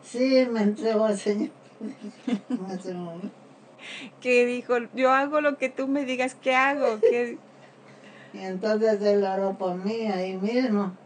sí 0.03 0.49
me 0.51 0.63
entregó 0.63 1.05
al 1.05 1.19
Señor. 1.19 1.51
en 2.49 2.71
ese 2.71 2.95
momento. 2.95 3.29
Que 4.21 4.45
dijo, 4.47 4.75
yo 4.95 5.13
hago 5.13 5.41
lo 5.41 5.57
que 5.59 5.69
tú 5.69 5.87
me 5.89 6.05
digas 6.05 6.35
que 6.35 6.55
hago. 6.55 7.01
Que... 7.01 7.39
Y 8.35 8.39
entonces 8.41 9.01
él 9.03 9.25
oró 9.25 9.57
por 9.57 9.75
mí 9.77 10.07
ahí 10.07 10.37
mismo. 10.37 10.97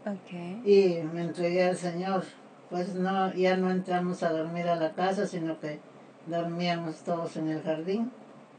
Y 0.65 0.99
me 1.13 1.21
entregué 1.21 1.63
al 1.63 1.77
Señor. 1.77 2.23
Pues 2.69 2.95
no, 2.95 3.33
ya 3.33 3.55
no 3.55 3.69
entramos 3.71 4.23
a 4.23 4.31
dormir 4.31 4.67
a 4.67 4.75
la 4.75 4.91
casa, 4.93 5.27
sino 5.27 5.59
que 5.59 5.79
dormíamos 6.25 6.97
todos 7.03 7.37
en 7.37 7.49
el 7.49 7.61
jardín, 7.61 8.11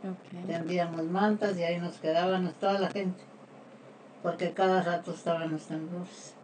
Ok. 0.04 0.46
tendíamos 0.46 1.02
mantas 1.04 1.58
y 1.58 1.64
ahí 1.64 1.78
nos 1.80 1.96
quedábamos 1.98 2.54
toda 2.60 2.78
la 2.78 2.90
gente, 2.90 3.24
porque 4.22 4.52
cada 4.52 4.82
rato 4.82 5.12
estaban 5.12 5.50
los 5.50 5.66
temblores. 5.66 6.34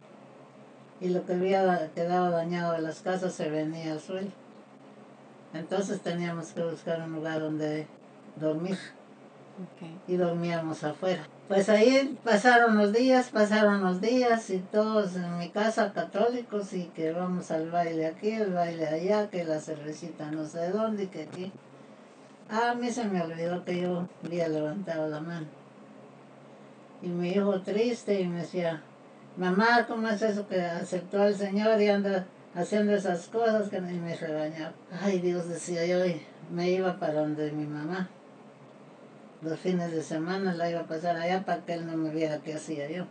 Y 1.01 1.11
lo 1.11 1.25
que 1.27 1.35
había 1.35 1.63
da- 1.63 1.89
quedado 1.95 2.31
dañado 2.31 2.73
de 2.73 2.81
las 2.83 3.01
casas 3.03 3.35
se 3.35 3.49
venía 3.51 3.93
al 3.93 4.01
suelo. 4.01 4.31
Entonces 5.53 6.01
teníamos 6.01 6.49
que 6.49 6.63
buscar 6.63 7.03
un 7.03 7.13
lugar 7.13 7.41
donde 7.41 7.87
dormir 8.37 8.79
y 10.07 10.17
dormíamos 10.17 10.85
afuera. 10.85 11.27
Pues 11.49 11.69
ahí 11.69 12.17
pasaron 12.25 12.79
los 12.79 12.93
días, 12.93 13.31
pasaron 13.31 13.83
los 13.83 14.01
días 14.01 14.49
y 14.51 14.59
todos 14.59 15.17
en 15.17 15.39
mi 15.39 15.51
casa 15.51 15.93
católicos 15.93 16.73
y 16.73 16.85
que 16.87 17.13
vamos 17.13 17.51
al 17.51 17.71
baile 17.71 18.07
aquí, 18.07 18.31
el 18.31 18.53
baile 18.53 18.87
allá, 18.87 19.29
que 19.29 19.45
la 19.45 19.61
cervecita 19.61 20.31
no 20.31 20.47
sé 20.47 20.71
dónde 20.71 21.05
y 21.05 21.07
que 21.09 21.23
aquí. 21.25 21.53
Ah, 22.49 22.71
a 22.71 22.75
mí 22.75 22.91
se 22.91 23.05
me 23.05 23.23
olvidó 23.23 23.65
que 23.65 23.81
yo 23.81 24.09
había 24.25 24.49
levantado 24.49 25.09
la 25.09 25.21
mano. 25.21 25.47
Y 27.03 27.09
mi 27.09 27.31
hijo 27.31 27.61
triste 27.63 28.21
y 28.21 28.29
me 28.29 28.41
decía, 28.41 28.83
mamá, 29.37 29.87
¿cómo 29.87 30.09
es 30.09 30.23
eso 30.23 30.47
que 30.49 30.61
aceptó 30.61 31.23
al 31.23 31.35
Señor 31.35 31.81
y 31.81 31.89
anda 31.89 32.27
haciendo 32.55 32.95
esas 32.95 33.27
cosas 33.29 33.69
que 33.69 33.77
y 33.77 33.81
me 33.81 34.17
regañaba? 34.17 34.73
Ay, 35.03 35.21
Dios 35.21 35.49
decía 35.49 35.87
yo 35.87 36.05
y 36.05 36.21
me 36.51 36.71
iba 36.71 36.99
para 36.99 37.15
donde 37.21 37.53
mi 37.53 37.67
mamá 37.67 38.09
los 39.43 39.59
fines 39.59 39.93
de 39.93 40.03
semana 40.03 40.55
la 40.55 40.71
iba 40.71 40.81
a 40.81 40.87
pasar 40.87 41.17
allá 41.17 41.45
para 41.45 41.65
que 41.65 41.75
él 41.75 41.87
no 41.87 41.97
me 41.97 42.11
viera 42.11 42.39
qué 42.39 42.55
hacía 42.55 42.91
yo. 42.91 43.07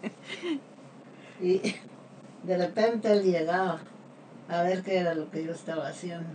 y 1.40 1.60
de 2.42 2.58
repente 2.58 3.12
él 3.12 3.22
llegaba 3.22 3.80
a 4.48 4.62
ver 4.62 4.82
qué 4.82 4.98
era 4.98 5.14
lo 5.14 5.30
que 5.30 5.44
yo 5.44 5.52
estaba 5.52 5.88
haciendo. 5.88 6.30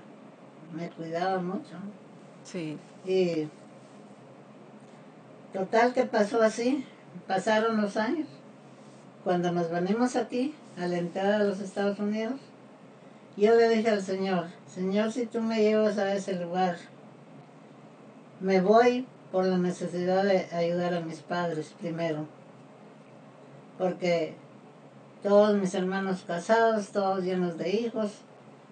Me 0.74 0.90
cuidaba 0.90 1.40
mucho. 1.42 1.76
Sí. 2.44 2.78
Y 3.06 3.50
total 5.52 5.94
que 5.94 6.04
pasó 6.04 6.42
así, 6.42 6.86
pasaron 7.28 7.82
los 7.82 7.98
años. 7.98 8.28
Cuando 9.24 9.52
nos 9.52 9.70
venimos 9.70 10.16
aquí, 10.16 10.56
a 10.78 10.88
la 10.88 10.98
entrada 10.98 11.40
de 11.40 11.48
los 11.48 11.60
Estados 11.60 12.00
Unidos, 12.00 12.40
yo 13.38 13.56
le 13.56 13.70
dije 13.70 13.90
al 13.90 14.02
Señor, 14.02 14.48
Señor, 14.68 15.12
si 15.12 15.26
tú 15.26 15.42
me 15.42 15.62
llevas 15.62 15.98
a 15.98 16.14
ese 16.14 16.34
lugar, 16.34 16.78
me 18.40 18.62
voy 18.62 19.08
por 19.32 19.46
la 19.46 19.58
necesidad 19.58 20.24
de 20.24 20.46
ayudar 20.52 20.94
a 20.94 21.02
mis 21.02 21.20
padres 21.20 21.74
primero. 21.80 22.26
Porque 23.78 24.36
todos 25.24 25.58
mis 25.58 25.74
hermanos 25.74 26.24
casados, 26.26 26.90
todos 26.90 27.24
llenos 27.24 27.58
de 27.58 27.70
hijos, 27.70 28.12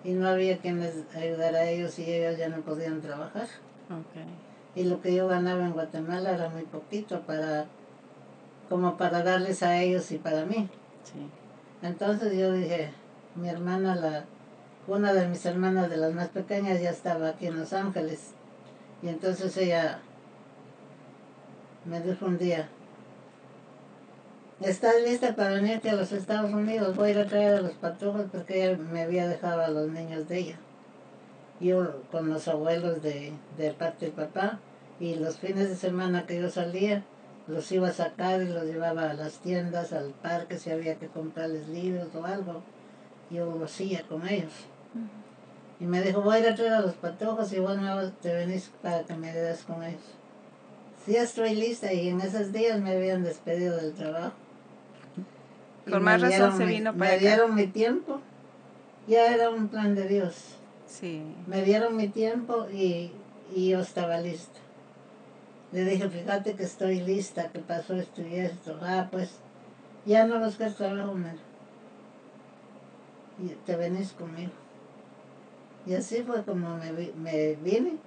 y 0.04 0.12
no 0.12 0.28
había 0.28 0.58
quien 0.58 0.80
les 0.80 1.04
ayudara 1.16 1.60
a 1.60 1.70
ellos 1.70 1.98
y 2.00 2.12
ellos 2.12 2.38
ya 2.38 2.50
no 2.50 2.62
podían 2.62 3.02
trabajar. 3.02 3.48
Y 4.76 4.84
lo 4.84 5.02
que 5.02 5.14
yo 5.14 5.28
ganaba 5.28 5.66
en 5.66 5.74
Guatemala 5.74 6.32
era 6.32 6.50
muy 6.50 6.64
poquito 6.64 7.22
para 7.22 7.66
como 8.70 8.98
para 8.98 9.24
darles 9.24 9.64
a 9.64 9.82
ellos 9.82 10.12
y 10.12 10.18
para 10.18 10.46
mí. 10.46 10.70
Entonces 11.82 12.38
yo 12.38 12.52
dije, 12.52 12.92
mi 13.36 13.50
hermana, 13.50 13.96
la, 13.96 14.26
una 14.88 15.14
de 15.14 15.28
mis 15.28 15.46
hermanas 15.46 15.90
de 15.90 15.98
las 15.98 16.14
más 16.14 16.30
pequeñas 16.30 16.82
ya 16.82 16.90
estaba 16.90 17.30
aquí 17.30 17.48
en 17.48 17.60
Los 17.60 17.74
Ángeles. 17.74 18.32
Y 19.04 19.10
entonces 19.10 19.56
ella 19.58 20.00
me 21.86 22.02
dijo 22.02 22.26
un 22.26 22.38
día, 22.38 22.68
¿estás 24.62 24.96
lista 25.06 25.36
para 25.36 25.52
venirte 25.52 25.90
a 25.90 25.96
los 25.96 26.12
Estados 26.12 26.52
Unidos? 26.52 26.96
Voy 26.96 27.10
a 27.10 27.12
ir 27.12 27.20
a 27.20 27.28
traer 27.28 27.56
a 27.56 27.62
los 27.62 27.74
patojos 27.74 28.26
porque 28.32 28.66
ella 28.66 28.78
me 28.78 29.04
había 29.04 29.28
dejado 29.28 29.62
a 29.62 29.70
los 29.70 29.88
niños 29.90 30.28
de 30.28 30.40
ella. 30.40 30.60
Yo 31.60 32.02
con 32.12 32.30
los 32.30 32.48
abuelos 32.48 33.02
de, 33.02 33.34
de 33.58 33.72
parte 33.72 34.06
del 34.06 34.16
papá 34.16 34.60
y 35.00 35.16
los 35.16 35.38
fines 35.38 35.70
de 35.70 35.76
semana 35.76 36.26
que 36.26 36.40
yo 36.40 36.50
salía, 36.50 37.04
los 37.48 37.72
iba 37.72 37.88
a 37.88 37.94
sacar 37.94 38.42
y 38.42 38.48
los 38.48 38.64
llevaba 38.64 39.10
a 39.10 39.14
las 39.14 39.40
tiendas, 39.40 39.94
al 39.94 40.12
parque, 40.12 40.58
si 40.58 40.70
había 40.70 40.96
que 40.96 41.08
comprarles 41.08 41.68
libros 41.70 42.08
o 42.16 42.26
algo. 42.26 42.62
Yo 43.30 43.46
lo 43.46 43.66
hacía 43.66 44.04
con 44.04 44.28
ellos. 44.28 44.52
Y 45.80 45.86
me 45.86 46.02
dijo, 46.02 46.22
voy 46.22 46.38
a 46.38 46.40
ir 46.40 46.48
a 46.48 46.56
traer 46.56 46.74
a 46.74 46.82
los 46.82 46.96
patojos 46.96 47.52
y 47.54 47.60
vos 47.60 47.78
te 48.22 48.34
venís 48.34 48.72
para 48.82 49.04
que 49.04 49.16
me 49.16 49.30
ayudes 49.30 49.64
con 49.64 49.84
ellos. 49.84 50.02
Sí, 51.06 51.16
estoy 51.16 51.56
lista 51.56 51.94
y 51.94 52.10
en 52.10 52.20
esos 52.20 52.52
días 52.52 52.82
me 52.82 52.92
habían 52.92 53.24
despedido 53.24 53.78
del 53.78 53.94
trabajo. 53.94 54.34
Por 55.90 56.02
más 56.02 56.22
razón 56.22 56.58
se 56.58 56.66
vino 56.66 56.94
para 56.94 57.12
Me 57.12 57.20
dieron 57.20 57.56
mi 57.56 57.68
tiempo. 57.68 58.20
Ya 59.08 59.34
era 59.34 59.50
un 59.50 59.70
plan 59.70 59.96
de 59.96 60.08
Dios. 60.08 60.58
Sí. 60.86 61.22
Me 61.46 61.62
dieron 61.64 61.96
mi 61.96 62.10
tiempo 62.10 62.68
y, 62.70 63.12
y 63.56 63.70
yo 63.70 63.80
estaba 63.80 64.20
lista. 64.20 64.60
Le 65.72 65.84
dije, 65.84 66.10
fíjate 66.10 66.54
que 66.54 66.64
estoy 66.64 67.02
lista, 67.02 67.50
que 67.50 67.60
pasó 67.60 67.96
esto 67.96 68.22
y 68.22 68.36
esto. 68.36 68.80
Ah, 68.82 69.08
pues 69.12 69.32
ya 70.06 70.26
no 70.26 70.40
busques 70.40 70.76
trabajo, 70.76 71.14
Mero. 71.14 71.40
Y 73.40 73.50
te 73.66 73.76
venís 73.76 74.14
conmigo. 74.14 74.52
Y 75.86 75.94
así 75.96 76.24
fue 76.24 76.44
como 76.44 76.78
me, 76.78 76.92
me 76.92 77.56
vine. 77.56 77.98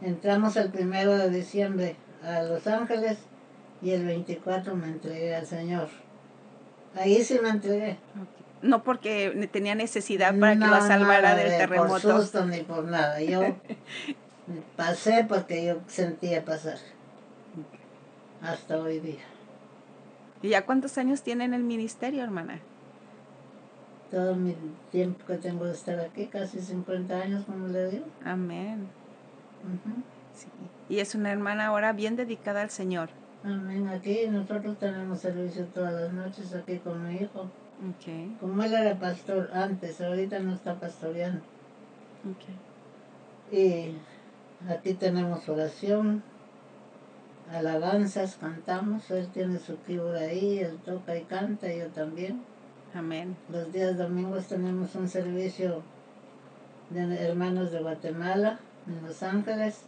Entramos 0.00 0.56
el 0.56 0.70
primero 0.70 1.16
de 1.16 1.30
diciembre 1.30 1.96
a 2.22 2.42
Los 2.42 2.66
Ángeles 2.66 3.18
y 3.82 3.90
el 3.90 4.04
24 4.04 4.74
me 4.76 4.86
entregué 4.88 5.34
al 5.34 5.46
Señor. 5.46 5.88
Ahí 6.94 7.22
sí 7.22 7.38
me 7.42 7.50
entregué. 7.50 7.98
No 8.62 8.82
porque 8.82 9.48
tenía 9.52 9.74
necesidad 9.74 10.38
para 10.38 10.54
que 10.54 10.66
la 10.66 10.80
salvara 10.80 11.34
del 11.34 11.48
terremoto. 11.48 12.08
Por 12.08 12.22
susto 12.22 12.46
ni 12.46 12.62
por 12.62 12.84
nada. 12.84 13.20
Yo 13.20 13.40
pasé 14.76 15.24
porque 15.28 15.64
yo 15.64 15.80
sentía 15.86 16.44
pasar. 16.44 16.78
Hasta 18.42 18.78
hoy 18.78 19.00
día. 19.00 19.22
¿Y 20.42 20.50
ya 20.50 20.64
cuántos 20.64 20.98
años 20.98 21.22
tiene 21.22 21.44
en 21.44 21.54
el 21.54 21.64
ministerio, 21.64 22.22
hermana? 22.22 22.60
Todo 24.10 24.36
mi 24.36 24.54
tiempo 24.92 25.24
que 25.26 25.36
tengo 25.38 25.64
de 25.64 25.72
estar 25.72 25.98
aquí, 25.98 26.26
casi 26.26 26.60
50 26.60 27.16
años, 27.16 27.44
como 27.44 27.66
le 27.68 27.90
digo. 27.90 28.04
Amén. 28.24 28.86
sí. 30.34 30.46
Y 30.88 31.00
es 31.00 31.14
una 31.14 31.32
hermana 31.32 31.66
ahora 31.66 31.92
bien 31.92 32.14
dedicada 32.14 32.62
al 32.62 32.70
Señor. 32.70 33.08
Amén. 33.42 33.88
Aquí 33.88 34.26
nosotros 34.28 34.78
tenemos 34.78 35.20
servicio 35.20 35.64
todas 35.66 35.92
las 35.92 36.12
noches 36.12 36.54
aquí 36.54 36.78
con 36.78 37.06
mi 37.06 37.16
hijo. 37.16 37.50
Okay. 37.98 38.36
Como 38.40 38.62
él 38.62 38.72
era 38.72 38.98
pastor 38.98 39.50
antes, 39.52 40.00
ahorita 40.00 40.38
no 40.38 40.54
está 40.54 40.74
pastoreando. 40.78 41.42
Okay. 42.34 42.56
Y 43.52 43.96
Aquí 44.68 44.94
tenemos 44.94 45.48
oración, 45.48 46.22
alabanzas, 47.52 48.36
cantamos. 48.36 49.10
Él 49.10 49.28
tiene 49.28 49.58
su 49.58 49.80
keyboard 49.82 50.16
ahí, 50.16 50.58
él 50.58 50.78
toca 50.84 51.16
y 51.16 51.22
canta, 51.22 51.72
yo 51.72 51.86
también. 51.88 52.42
Amén. 52.94 53.36
Los 53.50 53.72
días 53.72 53.96
domingos 53.96 54.46
tenemos 54.46 54.94
un 54.94 55.08
servicio 55.08 55.82
de 56.90 57.26
hermanos 57.26 57.70
de 57.70 57.80
Guatemala, 57.80 58.58
en 58.86 59.06
Los 59.06 59.22
Ángeles, 59.22 59.82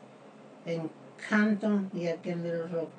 en 0.66 0.90
Canton 1.28 1.90
y 1.92 2.06
aquí 2.08 2.30
en 2.30 2.42
Little 2.42 2.68
Rock. 2.68 2.90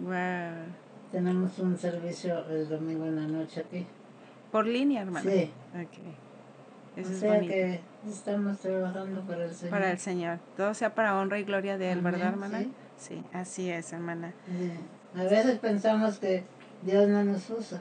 Wow. 0.00 0.66
Tenemos 1.12 1.58
un 1.58 1.78
servicio 1.78 2.46
el 2.48 2.68
domingo 2.68 3.04
en 3.06 3.16
la 3.16 3.26
noche 3.26 3.60
aquí. 3.60 3.86
¿Por 4.50 4.66
línea, 4.66 5.02
hermano? 5.02 5.30
Sí. 5.30 5.50
Okay. 5.70 6.16
Eso 6.96 7.12
o 7.12 7.14
sea 7.14 7.40
que 7.40 7.80
estamos 8.08 8.58
trabajando 8.58 9.20
para 9.22 9.44
el 9.44 9.54
Señor. 9.54 9.70
Para 9.70 9.90
el 9.90 9.98
Señor. 9.98 10.38
Todo 10.56 10.74
sea 10.74 10.94
para 10.94 11.18
honra 11.18 11.38
y 11.38 11.44
gloria 11.44 11.78
de 11.78 11.92
Él, 11.92 12.00
¿verdad, 12.00 12.28
hermana? 12.28 12.66
Sí. 12.96 13.22
así 13.32 13.70
es, 13.70 13.92
hermana. 13.92 14.32
A 15.16 15.24
veces 15.24 15.58
pensamos 15.58 16.18
que 16.18 16.44
Dios 16.82 17.08
no 17.08 17.24
nos 17.24 17.50
usa. 17.50 17.80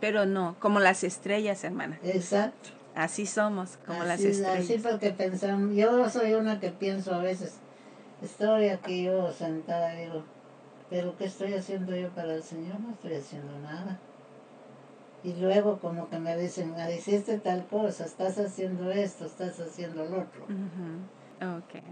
Pero 0.00 0.26
no, 0.26 0.56
como 0.58 0.80
las 0.80 1.04
estrellas, 1.04 1.62
hermana. 1.64 1.98
Exacto. 2.02 2.70
Así 2.94 3.26
somos, 3.26 3.78
como 3.86 4.04
las 4.04 4.20
estrellas. 4.20 4.64
Así 4.64 4.78
porque 4.78 5.10
pensamos, 5.10 5.74
yo 5.74 6.08
soy 6.08 6.34
una 6.34 6.58
que 6.58 6.70
pienso 6.70 7.14
a 7.14 7.18
veces, 7.18 7.58
estoy 8.22 8.68
aquí 8.68 9.04
yo 9.04 9.32
sentada 9.32 9.94
y 9.94 10.06
digo, 10.06 10.24
pero 10.88 11.16
¿qué 11.16 11.26
estoy 11.26 11.54
haciendo 11.54 11.94
yo 11.94 12.08
para 12.10 12.34
el 12.34 12.42
Señor? 12.42 12.80
No 12.80 12.90
estoy 12.90 13.14
haciendo 13.14 13.58
nada. 13.60 13.98
Y 15.22 15.34
luego 15.34 15.78
como 15.78 16.08
que 16.08 16.18
me 16.18 16.36
dicen, 16.36 16.74
ah, 16.78 16.90
hiciste 16.90 17.38
tal 17.38 17.66
cosa, 17.66 18.04
estás 18.06 18.38
haciendo 18.38 18.90
esto, 18.90 19.26
estás 19.26 19.60
haciendo 19.60 20.04
lo 20.04 20.22
otro. 20.22 20.44
okay. 21.58 21.82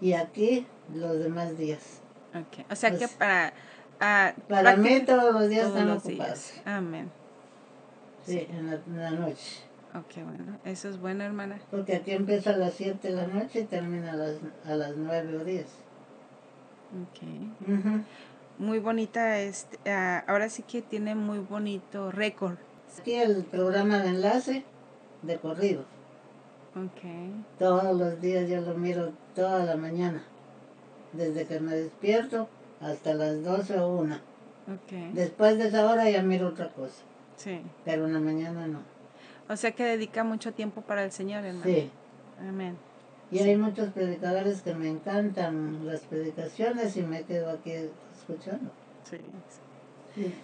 Y 0.00 0.14
aquí 0.14 0.66
los 0.94 1.18
demás 1.18 1.58
días. 1.58 2.00
Okay. 2.30 2.64
O 2.70 2.74
sea 2.74 2.90
que 2.92 2.98
pues, 2.98 3.12
para... 3.12 3.52
Uh, 4.00 4.40
para 4.48 4.76
mí 4.76 5.00
todos 5.00 5.34
los 5.34 5.50
días 5.50 5.68
están 5.68 5.90
ocupados. 5.90 6.54
Amén. 6.64 7.10
Sí, 8.24 8.46
En, 8.50 8.70
la, 8.96 9.10
noche. 9.10 9.62
Ok, 9.94 10.24
bueno, 10.24 10.58
eso 10.64 10.88
es 10.88 10.98
bueno, 10.98 11.24
hermana. 11.24 11.58
Porque 11.70 11.96
aquí 11.96 12.12
empieza 12.12 12.50
a 12.50 12.56
las 12.56 12.74
7 12.74 13.08
de 13.08 13.14
la 13.14 13.26
noche 13.26 13.60
y 13.60 13.64
termina 13.64 14.12
a 14.12 14.16
las, 14.16 14.36
a 14.64 14.74
las 14.74 14.96
9 14.96 15.36
o 15.36 15.44
10. 15.44 15.66
Ok. 17.02 18.04
Muy 18.58 18.78
bonita, 18.78 19.38
este, 19.40 19.78
uh, 19.86 20.30
ahora 20.30 20.48
sí 20.48 20.62
que 20.62 20.80
tiene 20.80 21.14
muy 21.14 21.38
bonito 21.38 22.10
récord 22.10 22.56
Aquí 22.98 23.14
el 23.14 23.44
programa 23.44 24.00
de 24.00 24.08
enlace 24.08 24.64
de 25.22 25.36
corrido. 25.38 25.84
Okay. 26.70 27.32
Todos 27.58 27.96
los 27.96 28.20
días 28.20 28.48
yo 28.48 28.60
lo 28.60 28.74
miro 28.74 29.12
toda 29.34 29.64
la 29.64 29.76
mañana. 29.76 30.22
Desde 31.12 31.46
que 31.46 31.60
me 31.60 31.74
despierto 31.74 32.48
hasta 32.80 33.14
las 33.14 33.42
12 33.42 33.78
o 33.80 33.96
1. 33.96 34.18
Okay. 34.84 35.12
Después 35.12 35.58
de 35.58 35.68
esa 35.68 35.90
hora 35.90 36.08
ya 36.08 36.22
miro 36.22 36.48
otra 36.48 36.68
cosa. 36.68 37.02
Sí. 37.36 37.60
Pero 37.84 38.06
en 38.06 38.12
la 38.12 38.20
mañana 38.20 38.66
no. 38.66 38.82
O 39.48 39.56
sea 39.56 39.72
que 39.72 39.84
dedica 39.84 40.22
mucho 40.22 40.52
tiempo 40.52 40.82
para 40.82 41.02
el 41.02 41.10
Señor, 41.10 41.44
hermano. 41.44 41.64
Sí. 41.64 41.90
Amén. 42.38 42.76
Y 43.32 43.38
hay 43.38 43.56
muchos 43.56 43.90
predicadores 43.90 44.62
que 44.62 44.74
me 44.74 44.88
encantan 44.88 45.86
las 45.86 46.00
predicaciones 46.00 46.96
y 46.96 47.02
me 47.02 47.22
quedo 47.22 47.50
aquí 47.50 47.72
escuchando. 48.16 48.70
Sí. 49.04 49.18
sí. 50.14 50.34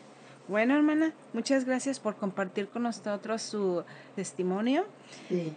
Bueno, 0.49 0.77
hermana, 0.77 1.13
muchas 1.33 1.65
gracias 1.65 1.99
por 1.99 2.15
compartir 2.15 2.69
con 2.69 2.85
nosotros 2.85 3.43
su 3.43 3.83
testimonio. 4.15 4.85
Sí. 5.29 5.53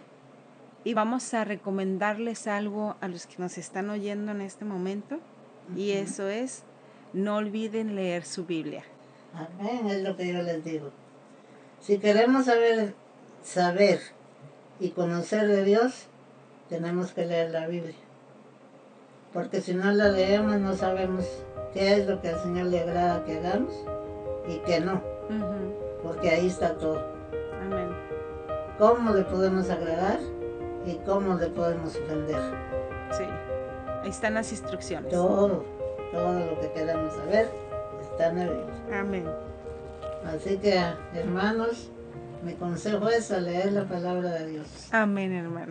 Y 0.82 0.94
vamos 0.94 1.32
a 1.32 1.44
recomendarles 1.44 2.48
algo 2.48 2.96
a 3.00 3.06
los 3.06 3.26
que 3.26 3.36
nos 3.38 3.56
están 3.56 3.88
oyendo 3.90 4.32
en 4.32 4.40
este 4.40 4.64
momento. 4.64 5.20
Y 5.76 5.92
eso 5.92 6.28
es, 6.28 6.64
no 7.12 7.36
olviden 7.36 7.94
leer 7.94 8.24
su 8.24 8.46
Biblia. 8.46 8.82
Amén, 9.32 9.86
es 9.86 10.02
lo 10.02 10.16
que 10.16 10.32
yo 10.32 10.42
les 10.42 10.64
digo. 10.64 10.90
Si 11.80 11.98
queremos 11.98 12.46
saber, 12.46 12.94
saber 13.44 14.00
y 14.80 14.90
conocer 14.90 15.46
de 15.46 15.62
Dios, 15.62 16.06
tenemos 16.68 17.12
que 17.12 17.26
leer 17.26 17.50
la 17.52 17.68
Biblia. 17.68 17.94
Porque 19.32 19.60
si 19.60 19.74
no 19.74 19.92
la 19.92 20.08
leemos 20.08 20.58
no 20.58 20.74
sabemos 20.74 21.24
qué 21.72 21.94
es 21.94 22.08
lo 22.08 22.20
que 22.20 22.30
al 22.30 22.42
Señor 22.42 22.66
le 22.66 22.80
agrada 22.80 23.24
que 23.24 23.38
hagamos 23.38 23.72
y 24.50 24.58
qué 24.60 24.80
no. 24.80 25.00
Porque 26.02 26.30
ahí 26.30 26.46
está 26.46 26.74
todo. 26.76 27.00
Amén. 27.62 27.88
Cómo 28.78 29.12
le 29.12 29.22
podemos 29.24 29.68
agradar 29.70 30.18
y 30.86 30.94
cómo 31.06 31.34
le 31.34 31.46
podemos 31.48 31.94
ofender. 31.96 32.40
Sí. 33.12 33.24
Ahí 34.02 34.10
están 34.10 34.34
las 34.34 34.50
instrucciones. 34.50 35.12
Todo, 35.12 35.64
todo 36.12 36.40
lo 36.40 36.60
que 36.60 36.72
queramos 36.72 37.14
saber 37.14 37.50
está 38.00 38.28
en 38.28 38.38
la 38.38 38.44
Biblia. 38.44 39.00
Amén. 39.00 39.28
Así 40.24 40.56
que, 40.58 40.82
hermanos, 41.14 41.90
mi 42.42 42.54
consejo 42.54 43.08
es 43.08 43.30
a 43.30 43.40
leer 43.40 43.72
la 43.72 43.84
palabra 43.84 44.30
de 44.30 44.46
Dios. 44.46 44.66
Amén, 44.90 45.32
hermana. 45.32 45.68